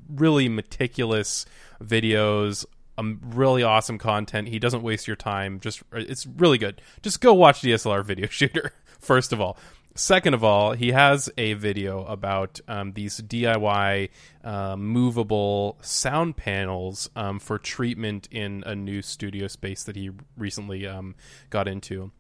really 0.08 0.48
meticulous 0.48 1.46
videos, 1.82 2.66
um, 3.00 3.20
really 3.22 3.62
awesome 3.62 3.98
content. 3.98 4.48
He 4.48 4.58
doesn't 4.58 4.82
waste 4.82 5.06
your 5.06 5.16
time. 5.16 5.58
Just 5.60 5.82
it's 5.92 6.26
really 6.26 6.58
good. 6.58 6.80
Just 7.02 7.20
go 7.20 7.34
watch 7.34 7.62
DSLR 7.62 8.04
video 8.04 8.26
shooter 8.30 8.72
first 9.00 9.32
of 9.32 9.40
all. 9.40 9.56
Second 9.96 10.34
of 10.34 10.44
all, 10.44 10.72
he 10.72 10.92
has 10.92 11.28
a 11.36 11.54
video 11.54 12.04
about 12.04 12.60
um, 12.68 12.92
these 12.92 13.20
DIY 13.20 14.10
uh, 14.44 14.76
movable 14.76 15.78
sound 15.82 16.36
panels 16.36 17.10
um, 17.16 17.40
for 17.40 17.58
treatment 17.58 18.28
in 18.30 18.62
a 18.66 18.74
new 18.74 19.02
studio 19.02 19.48
space 19.48 19.82
that 19.82 19.96
he 19.96 20.10
recently 20.36 20.86
um, 20.86 21.16
got 21.50 21.66
into. 21.66 22.12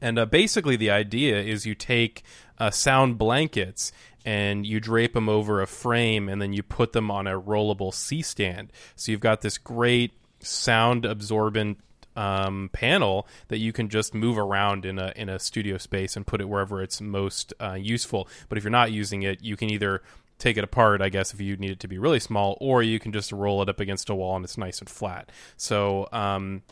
And 0.00 0.18
uh, 0.18 0.24
basically, 0.24 0.76
the 0.76 0.90
idea 0.90 1.42
is 1.42 1.66
you 1.66 1.74
take 1.74 2.22
uh, 2.58 2.70
sound 2.70 3.18
blankets 3.18 3.92
and 4.24 4.66
you 4.66 4.80
drape 4.80 5.12
them 5.12 5.28
over 5.28 5.60
a 5.60 5.66
frame, 5.66 6.28
and 6.28 6.40
then 6.40 6.52
you 6.52 6.62
put 6.62 6.92
them 6.92 7.10
on 7.10 7.26
a 7.26 7.40
rollable 7.40 7.92
C 7.92 8.22
stand. 8.22 8.72
So 8.96 9.12
you've 9.12 9.20
got 9.20 9.40
this 9.40 9.58
great 9.58 10.12
sound 10.40 11.04
absorbent 11.04 11.78
um, 12.16 12.70
panel 12.72 13.26
that 13.48 13.58
you 13.58 13.72
can 13.72 13.88
just 13.88 14.14
move 14.14 14.36
around 14.36 14.84
in 14.84 14.98
a 14.98 15.12
in 15.16 15.28
a 15.28 15.38
studio 15.38 15.78
space 15.78 16.16
and 16.16 16.26
put 16.26 16.40
it 16.40 16.48
wherever 16.48 16.82
it's 16.82 17.00
most 17.00 17.54
uh, 17.60 17.74
useful. 17.74 18.28
But 18.48 18.58
if 18.58 18.64
you're 18.64 18.70
not 18.70 18.90
using 18.92 19.22
it, 19.22 19.42
you 19.42 19.56
can 19.56 19.70
either 19.70 20.02
take 20.38 20.56
it 20.56 20.64
apart, 20.64 21.02
I 21.02 21.10
guess, 21.10 21.32
if 21.32 21.40
you 21.40 21.56
need 21.56 21.70
it 21.70 21.80
to 21.80 21.88
be 21.88 21.98
really 21.98 22.20
small, 22.20 22.56
or 22.60 22.82
you 22.82 22.98
can 22.98 23.12
just 23.12 23.30
roll 23.30 23.62
it 23.62 23.68
up 23.68 23.78
against 23.78 24.10
a 24.10 24.14
wall 24.14 24.36
and 24.36 24.44
it's 24.44 24.58
nice 24.58 24.80
and 24.80 24.88
flat. 24.88 25.30
So 25.56 26.08
um, 26.12 26.62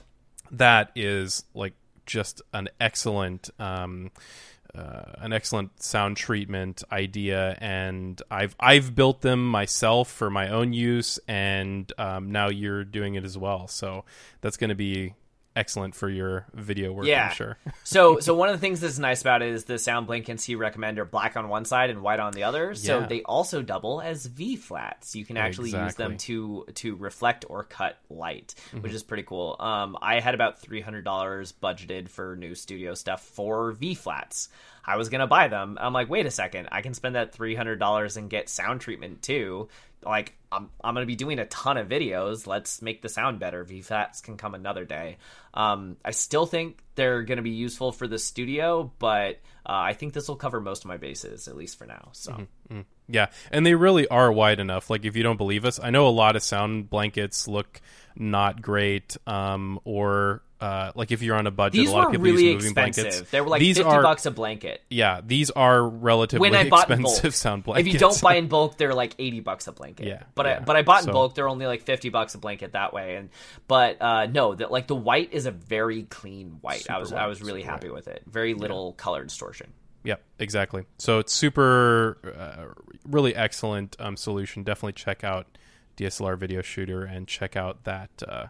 that 0.51 0.91
is 0.97 1.45
like 1.55 1.75
just 2.07 2.41
an 2.53 2.69
excellent 2.81 3.51
um, 3.61 4.11
uh, 4.79 5.13
an 5.19 5.33
excellent 5.33 5.83
sound 5.83 6.17
treatment 6.17 6.83
idea, 6.93 7.59
and 7.61 8.21
I've 8.31 8.55
I've 8.61 8.95
built 8.95 9.23
them 9.23 9.45
myself 9.45 10.11
for 10.11 10.31
my 10.31 10.49
own 10.49 10.73
use, 10.73 11.19
and 11.27 11.93
um, 11.99 12.31
now 12.31 12.49
you're 12.49 12.85
doing 12.85 13.15
it 13.15 13.25
as 13.25 13.37
well. 13.37 13.67
So 13.67 14.05
that's 14.41 14.57
going 14.57 14.71
to 14.71 14.77
be 14.77 15.15
excellent 15.59 15.95
for 15.95 16.09
your 16.09 16.47
video 16.55 16.93
work. 16.93 17.07
Yeah. 17.07 17.29
I'm 17.29 17.35
sure. 17.35 17.59
so 17.85 18.19
so 18.21 18.35
one 18.35 18.49
of 18.49 18.55
the 18.55 18.61
things 18.61 18.81
that's 18.81 18.99
nice 18.99 19.21
about 19.21 19.43
it 19.43 19.49
is 19.49 19.65
the 19.65 19.79
sound 19.79 20.07
blankets 20.07 20.45
he 20.45 20.55
recommend 20.55 20.99
are 20.99 21.05
black 21.05 21.37
on 21.37 21.49
one 21.49 21.65
side 21.65 21.91
and 21.91 22.01
white 22.03 22.21
on 22.21 22.33
the 22.33 22.45
other. 22.45 22.75
So 22.75 23.01
Yeah. 23.01 23.07
they 23.07 23.23
also 23.23 23.63
double 23.63 24.01
as 24.01 24.25
V 24.27 24.57
flats. 24.57 25.15
You 25.17 25.25
can 25.25 25.37
actually 25.37 25.71
use 25.71 25.95
them 25.97 26.17
to 26.19 26.65
to 26.77 26.97
reflect 26.97 27.45
or 27.49 27.65
cut 27.65 27.99
light, 28.09 28.55
Mm-hmm. 28.69 28.83
which 28.83 28.93
is 28.93 29.03
pretty 29.03 29.25
cool. 29.25 29.57
Um, 29.59 29.97
I 30.01 30.21
had 30.21 30.35
about 30.35 30.61
three 30.61 30.81
hundred 30.81 31.05
dollars 31.05 31.53
budgeted 31.53 32.09
for 32.09 32.37
new 32.37 32.55
studio 32.55 32.95
stuff 32.95 33.23
for 33.23 33.73
V 33.73 33.95
flats. 33.95 34.49
I 34.89 34.97
was 34.97 35.11
gonna 35.11 35.27
buy 35.27 35.49
them. 35.49 35.77
I'm 35.79 35.93
like, 35.93 36.09
wait 36.09 36.25
a 36.25 36.31
second, 36.31 36.71
I 36.73 36.81
can 36.81 36.95
spend 36.95 37.15
that 37.15 37.35
three 37.35 37.55
hundred 37.55 37.79
dollars 37.79 38.17
and 38.17 38.31
get 38.31 38.49
sound 38.49 38.81
treatment 38.81 39.21
too. 39.21 39.69
Like 40.03 40.35
I'm 40.51 40.71
I'm 40.83 40.95
gonna 40.95 41.05
be 41.05 41.15
doing 41.15 41.39
a 41.39 41.45
ton 41.45 41.77
of 41.77 41.89
videos. 41.89 42.47
Let's 42.47 42.81
make 42.81 43.03
the 43.03 43.11
sound 43.11 43.39
better. 43.39 43.65
V 43.65 43.83
flats 43.83 44.23
can 44.23 44.39
come 44.39 44.55
another 44.55 44.87
day. 44.87 45.19
Um, 45.53 45.99
I 46.03 46.13
still 46.13 46.47
think 46.47 46.83
they're 46.95 47.23
gonna 47.23 47.43
be 47.43 47.51
useful 47.51 47.93
for 47.93 48.09
the 48.09 48.19
studio, 48.19 48.91
but 48.99 49.41
uh, 49.67 49.73
I 49.73 49.93
think 49.93 50.15
this 50.15 50.27
will 50.27 50.37
cover 50.37 50.59
most 50.59 50.85
of 50.85 50.89
my 50.89 50.97
bases 50.97 51.49
at 51.49 51.57
least 51.57 51.77
for 51.77 51.85
now. 51.85 52.09
So 52.13 52.33
Yeah, 53.09 53.27
and 53.51 53.67
they 53.67 53.75
really 53.75 54.09
are 54.09 54.33
wide 54.33 54.59
enough. 54.59 54.89
Like 54.89 55.05
if 55.05 55.17
you 55.17 55.23
don't 55.23 55.37
believe 55.37 55.67
us, 55.67 55.79
I 55.79 55.91
know 55.91 56.09
a 56.09 56.11
lot 56.11 56.35
of 56.35 56.43
sound 56.43 56.89
blankets 56.89 57.47
look 57.47 57.83
not 58.17 58.63
great, 58.63 59.19
um, 59.27 59.81
or 59.85 60.43
uh, 60.61 60.93
like 60.95 61.13
if 61.13 61.23
you're 61.23 61.37
on 61.37 61.47
a 61.47 61.51
budget, 61.51 61.81
these 61.81 61.91
a 61.91 61.93
lot 61.93 62.07
of 62.07 62.13
people 62.13 62.25
really 62.25 62.53
use 62.53 62.65
moving 62.65 62.69
expensive. 62.71 63.05
blankets. 63.05 63.31
They 63.31 63.41
were 63.41 63.49
like 63.49 63.61
these 63.61 63.77
fifty 63.77 63.91
are, 63.91 64.03
bucks 64.03 64.27
a 64.27 64.31
blanket. 64.31 64.83
Yeah, 64.91 65.21
these 65.25 65.51
are 65.51 65.83
relatively 65.87 66.51
When 66.51 66.59
I 66.59 66.69
bought 66.69 66.91
in 66.91 67.01
expensive 67.01 67.35
sound 67.35 67.65
if 67.77 67.87
you 67.87 67.99
don't 67.99 68.21
buy 68.21 68.37
in 68.37 68.49
bulk, 68.49 68.77
they're 68.77 68.95
like 68.95 69.15
eighty 69.19 69.41
bucks 69.41 69.67
a 69.69 69.73
blanket. 69.73 70.07
Yeah, 70.07 70.23
but 70.35 70.47
I 70.47 70.59
but 70.59 70.77
I 70.77 70.83
bought 70.83 71.01
in 71.01 71.07
So- 71.07 71.13
bulk. 71.13 71.35
They're 71.35 71.49
only 71.49 71.67
like 71.67 71.83
fifty 71.83 72.09
bucks 72.09 72.35
a 72.35 72.39
blanket 72.39 72.73
that 72.73 72.93
way. 72.93 73.17
And 73.17 73.31
but 73.69 74.01
uh, 74.01 74.27
no, 74.27 74.55
that 74.55 74.73
like 74.73 74.89
the 74.89 74.97
white 74.97 75.33
is 75.33 75.47
a 75.47 75.53
very 75.53 76.03
clean 76.05 76.59
white. 76.61 76.91
I 76.91 76.99
was 76.99 77.13
I 77.13 77.27
was 77.27 77.41
really 77.41 77.63
happy 77.63 77.91
with 77.91 78.09
it. 78.09 78.23
Very 78.27 78.55
little 78.55 78.95
color 78.95 79.23
distortion. 79.25 79.73
Yep, 80.05 80.23
exactly. 80.39 80.85
So 80.99 81.19
it's 81.19 81.35
super, 81.35 82.19
uh, 82.25 82.81
really 83.05 83.35
excellent 83.35 83.97
um, 83.99 84.17
solution. 84.17 84.63
Definitely 84.63 84.93
check 84.93 85.25
out 85.25 85.59
DSLR 85.97 86.39
Video 86.39 86.63
Shooter 86.63 87.05
and 87.05 87.27
check 87.27 87.57
out 87.57 87.85
that 87.85 88.11
uh, 88.27 88.47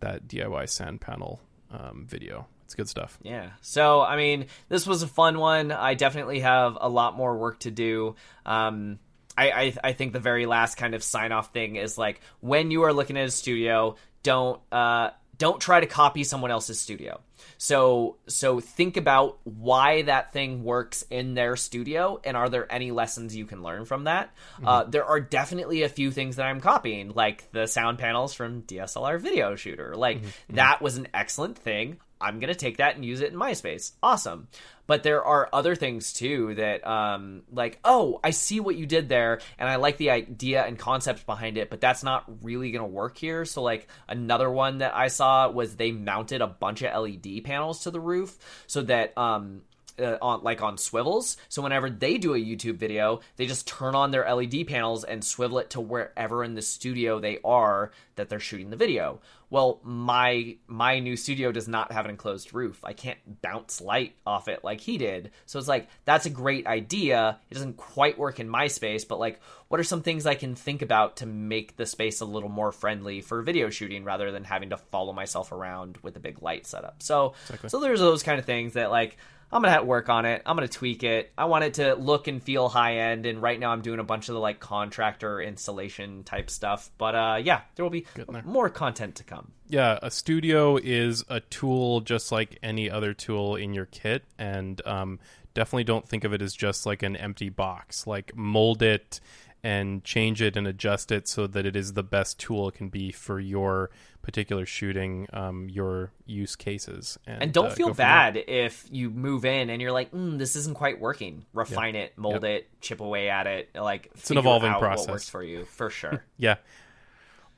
that 0.00 0.26
DIY 0.26 0.68
sound 0.68 1.00
panel 1.00 1.40
um, 1.70 2.06
video. 2.08 2.46
It's 2.64 2.74
good 2.74 2.88
stuff. 2.88 3.18
Yeah. 3.22 3.50
So, 3.62 4.00
I 4.00 4.16
mean, 4.16 4.46
this 4.68 4.86
was 4.86 5.02
a 5.02 5.08
fun 5.08 5.38
one. 5.38 5.72
I 5.72 5.94
definitely 5.94 6.40
have 6.40 6.78
a 6.80 6.88
lot 6.88 7.16
more 7.16 7.36
work 7.36 7.60
to 7.60 7.70
do. 7.70 8.14
Um, 8.46 9.00
I, 9.36 9.50
I, 9.50 9.74
I 9.82 9.92
think 9.92 10.12
the 10.12 10.20
very 10.20 10.46
last 10.46 10.76
kind 10.76 10.94
of 10.94 11.02
sign 11.02 11.32
off 11.32 11.52
thing 11.52 11.76
is 11.76 11.98
like 11.98 12.20
when 12.40 12.70
you 12.70 12.84
are 12.84 12.92
looking 12.92 13.16
at 13.16 13.26
a 13.26 13.30
studio, 13.30 13.96
don't 14.22 14.60
uh, 14.70 15.10
don't 15.40 15.58
try 15.58 15.80
to 15.80 15.86
copy 15.86 16.22
someone 16.22 16.50
else's 16.50 16.78
studio. 16.78 17.18
So 17.56 18.18
so 18.28 18.60
think 18.60 18.98
about 18.98 19.38
why 19.44 20.02
that 20.02 20.32
thing 20.34 20.62
works 20.62 21.02
in 21.10 21.32
their 21.34 21.56
studio, 21.56 22.20
and 22.22 22.36
are 22.36 22.50
there 22.50 22.70
any 22.70 22.90
lessons 22.90 23.34
you 23.34 23.46
can 23.46 23.62
learn 23.62 23.86
from 23.86 24.04
that? 24.04 24.32
Uh, 24.62 24.84
there 24.84 25.06
are 25.06 25.18
definitely 25.18 25.82
a 25.82 25.88
few 25.88 26.10
things 26.10 26.36
that 26.36 26.44
I'm 26.44 26.60
copying, 26.60 27.12
like 27.14 27.50
the 27.52 27.66
sound 27.66 27.98
panels 27.98 28.34
from 28.34 28.62
DSLR 28.62 29.18
Video 29.18 29.56
Shooter. 29.56 29.96
Like 29.96 30.18
that 30.50 30.82
was 30.82 30.98
an 30.98 31.08
excellent 31.14 31.56
thing. 31.58 31.96
I'm 32.20 32.38
gonna 32.38 32.54
take 32.54 32.76
that 32.76 32.96
and 32.96 33.04
use 33.04 33.22
it 33.22 33.32
in 33.32 33.36
my 33.36 33.54
space. 33.54 33.94
Awesome. 34.02 34.48
But 34.90 35.04
there 35.04 35.22
are 35.22 35.48
other 35.52 35.76
things 35.76 36.12
too 36.12 36.56
that, 36.56 36.84
um, 36.84 37.42
like, 37.52 37.78
oh, 37.84 38.18
I 38.24 38.30
see 38.30 38.58
what 38.58 38.74
you 38.74 38.86
did 38.86 39.08
there, 39.08 39.38
and 39.56 39.68
I 39.68 39.76
like 39.76 39.98
the 39.98 40.10
idea 40.10 40.64
and 40.64 40.76
concept 40.76 41.26
behind 41.26 41.58
it, 41.58 41.70
but 41.70 41.80
that's 41.80 42.02
not 42.02 42.24
really 42.42 42.72
gonna 42.72 42.88
work 42.88 43.16
here. 43.16 43.44
So, 43.44 43.62
like, 43.62 43.86
another 44.08 44.50
one 44.50 44.78
that 44.78 44.92
I 44.92 45.06
saw 45.06 45.48
was 45.48 45.76
they 45.76 45.92
mounted 45.92 46.40
a 46.40 46.48
bunch 46.48 46.82
of 46.82 46.92
LED 46.92 47.44
panels 47.44 47.84
to 47.84 47.92
the 47.92 48.00
roof 48.00 48.36
so 48.66 48.82
that, 48.82 49.16
um, 49.16 49.62
uh, 49.96 50.16
on 50.20 50.42
like 50.42 50.60
on 50.60 50.76
swivels. 50.76 51.36
So 51.48 51.62
whenever 51.62 51.88
they 51.88 52.18
do 52.18 52.34
a 52.34 52.38
YouTube 52.38 52.76
video, 52.76 53.20
they 53.36 53.46
just 53.46 53.68
turn 53.68 53.94
on 53.94 54.10
their 54.10 54.24
LED 54.24 54.66
panels 54.66 55.04
and 55.04 55.22
swivel 55.22 55.58
it 55.58 55.70
to 55.70 55.80
wherever 55.80 56.42
in 56.42 56.54
the 56.54 56.62
studio 56.62 57.20
they 57.20 57.38
are 57.44 57.92
that 58.16 58.28
they're 58.28 58.40
shooting 58.40 58.70
the 58.70 58.76
video. 58.76 59.20
Well, 59.50 59.80
my 59.82 60.56
my 60.68 61.00
new 61.00 61.16
studio 61.16 61.50
does 61.50 61.66
not 61.66 61.90
have 61.90 62.04
an 62.04 62.12
enclosed 62.12 62.54
roof. 62.54 62.80
I 62.84 62.92
can't 62.92 63.18
bounce 63.42 63.80
light 63.80 64.14
off 64.24 64.46
it 64.46 64.62
like 64.62 64.80
he 64.80 64.96
did. 64.96 65.32
So 65.46 65.58
it's 65.58 65.68
like 65.68 65.88
that's 66.04 66.26
a 66.26 66.30
great 66.30 66.68
idea. 66.68 67.38
It 67.50 67.54
doesn't 67.54 67.76
quite 67.76 68.16
work 68.16 68.38
in 68.38 68.48
my 68.48 68.68
space, 68.68 69.04
but 69.04 69.18
like 69.18 69.40
what 69.66 69.80
are 69.80 69.84
some 69.84 70.02
things 70.02 70.24
I 70.24 70.36
can 70.36 70.54
think 70.54 70.82
about 70.82 71.16
to 71.18 71.26
make 71.26 71.76
the 71.76 71.86
space 71.86 72.20
a 72.20 72.24
little 72.24 72.48
more 72.48 72.70
friendly 72.70 73.20
for 73.20 73.42
video 73.42 73.70
shooting 73.70 74.04
rather 74.04 74.30
than 74.30 74.44
having 74.44 74.70
to 74.70 74.76
follow 74.76 75.12
myself 75.12 75.50
around 75.50 75.98
with 76.02 76.16
a 76.16 76.20
big 76.20 76.42
light 76.42 76.66
setup. 76.66 77.02
So 77.02 77.34
so 77.66 77.80
there's 77.80 78.00
those 78.00 78.22
kind 78.22 78.38
of 78.38 78.44
things 78.44 78.74
that 78.74 78.90
like 78.92 79.16
I'm 79.52 79.62
gonna 79.62 79.72
have 79.72 79.82
to 79.82 79.86
work 79.86 80.08
on 80.08 80.24
it. 80.24 80.42
I'm 80.46 80.56
gonna 80.56 80.68
tweak 80.68 81.02
it. 81.02 81.32
I 81.36 81.46
want 81.46 81.64
it 81.64 81.74
to 81.74 81.94
look 81.94 82.28
and 82.28 82.42
feel 82.42 82.68
high 82.68 82.96
end. 82.96 83.26
And 83.26 83.42
right 83.42 83.58
now, 83.58 83.70
I'm 83.72 83.82
doing 83.82 83.98
a 83.98 84.04
bunch 84.04 84.28
of 84.28 84.34
the 84.34 84.40
like 84.40 84.60
contractor 84.60 85.40
installation 85.40 86.22
type 86.24 86.50
stuff. 86.50 86.90
But 86.98 87.14
uh, 87.14 87.40
yeah, 87.42 87.62
there 87.74 87.84
will 87.84 87.90
be 87.90 88.06
more 88.44 88.68
content 88.68 89.16
to 89.16 89.24
come. 89.24 89.52
Yeah, 89.68 89.98
a 90.02 90.10
studio 90.10 90.76
is 90.76 91.24
a 91.28 91.40
tool 91.40 92.00
just 92.00 92.30
like 92.32 92.58
any 92.62 92.90
other 92.90 93.12
tool 93.12 93.56
in 93.56 93.74
your 93.74 93.86
kit, 93.86 94.24
and 94.38 94.84
um, 94.86 95.18
definitely 95.54 95.84
don't 95.84 96.08
think 96.08 96.24
of 96.24 96.32
it 96.32 96.42
as 96.42 96.54
just 96.54 96.86
like 96.86 97.02
an 97.02 97.16
empty 97.16 97.48
box. 97.48 98.06
Like 98.06 98.36
mold 98.36 98.82
it 98.82 99.20
and 99.62 100.02
change 100.04 100.40
it 100.40 100.56
and 100.56 100.66
adjust 100.66 101.12
it 101.12 101.28
so 101.28 101.46
that 101.46 101.66
it 101.66 101.76
is 101.76 101.92
the 101.92 102.02
best 102.02 102.38
tool 102.38 102.68
it 102.68 102.74
can 102.74 102.88
be 102.88 103.12
for 103.12 103.38
your 103.38 103.90
particular 104.22 104.66
shooting, 104.66 105.26
um, 105.32 105.68
your 105.68 106.12
use 106.26 106.56
cases. 106.56 107.18
And, 107.26 107.42
And 107.42 107.52
don't 107.52 107.66
uh, 107.66 107.74
feel 107.74 107.94
bad 107.94 108.36
if 108.36 108.86
you 108.90 109.10
move 109.10 109.44
in 109.44 109.70
and 109.70 109.80
you're 109.80 109.92
like, 109.92 110.12
mm, 110.12 110.38
this 110.38 110.56
isn't 110.56 110.74
quite 110.74 111.00
working. 111.00 111.44
Refine 111.52 111.96
it, 111.96 112.16
mold 112.18 112.44
it, 112.44 112.68
chip 112.80 113.00
away 113.00 113.30
at 113.30 113.46
it. 113.46 113.70
Like 113.74 114.10
it's 114.14 114.30
an 114.30 114.38
evolving 114.38 114.70
out 114.70 114.80
process. 114.80 115.06
What 115.06 115.12
works 115.14 115.28
for 115.28 115.42
you 115.42 115.64
for 115.64 115.90
sure. 116.00 116.24
Yeah. 116.36 116.56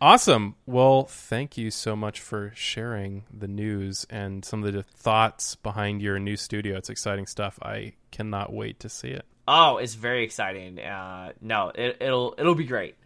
Awesome. 0.01 0.57
Well, 0.67 1.05
thank 1.05 1.57
you 1.57 1.71
so 1.71 1.95
much 1.95 2.19
for 2.21 2.51
sharing 2.57 3.25
the 3.33 3.47
news 3.47 4.05
and 4.11 4.45
some 4.45 4.65
of 4.65 4.73
the 4.73 4.83
thoughts 4.83 5.55
behind 5.55 6.03
your 6.03 6.19
new 6.19 6.37
studio. 6.37 6.77
It's 6.77 6.91
exciting 6.91 7.27
stuff. 7.29 7.57
I 7.63 7.93
cannot 8.11 8.53
wait 8.53 8.81
to 8.81 8.89
see 8.89 9.09
it. 9.11 9.25
oh, 9.47 9.77
it's 9.77 9.95
very 9.95 10.25
exciting. 10.25 10.81
Uh, 10.81 11.33
no, 11.41 11.71
it, 11.75 11.99
it'll 12.01 12.35
it'll 12.37 12.55
be 12.57 12.65
great. 12.65 12.97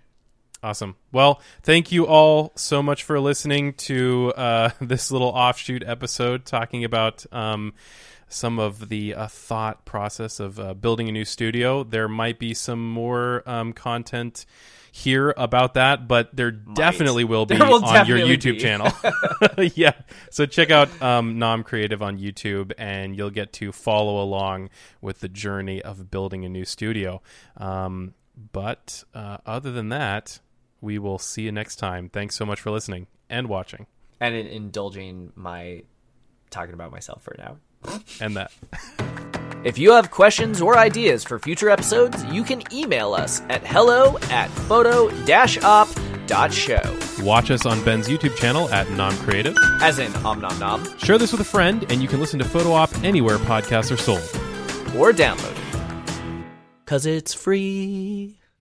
Awesome. 0.62 0.96
Well, 1.12 1.40
thank 1.62 1.92
you 1.92 2.06
all 2.06 2.52
so 2.56 2.82
much 2.82 3.04
for 3.04 3.20
listening 3.20 3.74
to 3.74 4.32
uh, 4.36 4.70
this 4.80 5.10
little 5.10 5.28
offshoot 5.28 5.84
episode 5.86 6.44
talking 6.44 6.84
about 6.84 7.24
um, 7.32 7.74
some 8.28 8.58
of 8.58 8.88
the 8.88 9.14
uh, 9.14 9.26
thought 9.28 9.84
process 9.84 10.40
of 10.40 10.58
uh, 10.58 10.74
building 10.74 11.08
a 11.08 11.12
new 11.12 11.24
studio. 11.24 11.84
There 11.84 12.08
might 12.08 12.38
be 12.38 12.54
some 12.54 12.90
more 12.90 13.42
um, 13.46 13.72
content 13.72 14.46
here 14.90 15.34
about 15.36 15.74
that, 15.74 16.08
but 16.08 16.34
there 16.34 16.50
definitely 16.50 17.24
will 17.24 17.44
be 17.44 17.58
will 17.58 17.84
on 17.84 18.06
your 18.06 18.18
YouTube 18.18 18.54
be. 18.54 18.60
channel. 18.60 18.90
yeah. 19.74 19.92
So 20.30 20.46
check 20.46 20.70
out 20.70 21.02
um, 21.02 21.38
Nom 21.38 21.62
Creative 21.64 22.02
on 22.02 22.18
YouTube, 22.18 22.72
and 22.78 23.14
you'll 23.14 23.30
get 23.30 23.52
to 23.54 23.72
follow 23.72 24.22
along 24.22 24.70
with 25.02 25.20
the 25.20 25.28
journey 25.28 25.82
of 25.82 26.10
building 26.10 26.46
a 26.46 26.48
new 26.48 26.64
studio. 26.64 27.20
Um, 27.58 28.14
but 28.52 29.04
uh, 29.14 29.38
other 29.44 29.70
than 29.70 29.90
that, 29.90 30.40
we 30.86 30.98
will 30.98 31.18
see 31.18 31.42
you 31.42 31.52
next 31.52 31.76
time. 31.76 32.08
Thanks 32.08 32.36
so 32.36 32.46
much 32.46 32.60
for 32.60 32.70
listening 32.70 33.08
and 33.28 33.48
watching. 33.48 33.86
And 34.20 34.34
in, 34.34 34.46
indulging 34.46 35.32
my 35.34 35.82
talking 36.48 36.72
about 36.74 36.92
myself 36.92 37.22
for 37.22 37.32
an 37.34 37.40
hour. 37.42 38.00
And 38.20 38.36
that. 38.36 38.52
If 39.64 39.78
you 39.78 39.90
have 39.92 40.12
questions 40.12 40.60
or 40.62 40.78
ideas 40.78 41.24
for 41.24 41.40
future 41.40 41.68
episodes, 41.68 42.22
you 42.26 42.44
can 42.44 42.62
email 42.72 43.14
us 43.14 43.40
at 43.48 43.66
hello 43.66 44.16
at 44.30 44.48
photo-op 44.68 45.88
dot 46.28 46.52
show. 46.52 46.98
Watch 47.20 47.50
us 47.50 47.66
on 47.66 47.82
Ben's 47.84 48.06
YouTube 48.06 48.36
channel 48.36 48.68
at 48.70 48.88
Nom 48.92 49.12
Creative. 49.16 49.56
As 49.82 49.98
in 49.98 50.14
om 50.24 50.40
nom 50.40 50.56
nom, 50.60 50.98
Share 50.98 51.18
this 51.18 51.32
with 51.32 51.40
a 51.40 51.44
friend, 51.44 51.84
and 51.90 52.00
you 52.00 52.06
can 52.06 52.20
listen 52.20 52.38
to 52.38 52.44
Photo 52.44 52.72
Op 52.74 52.94
anywhere 53.02 53.38
podcasts 53.38 53.90
are 53.90 53.96
sold. 53.96 54.22
or 54.96 55.10
download 55.12 55.50
it. 55.50 56.46
Cause 56.84 57.04
it's 57.04 57.34
free. 57.34 58.38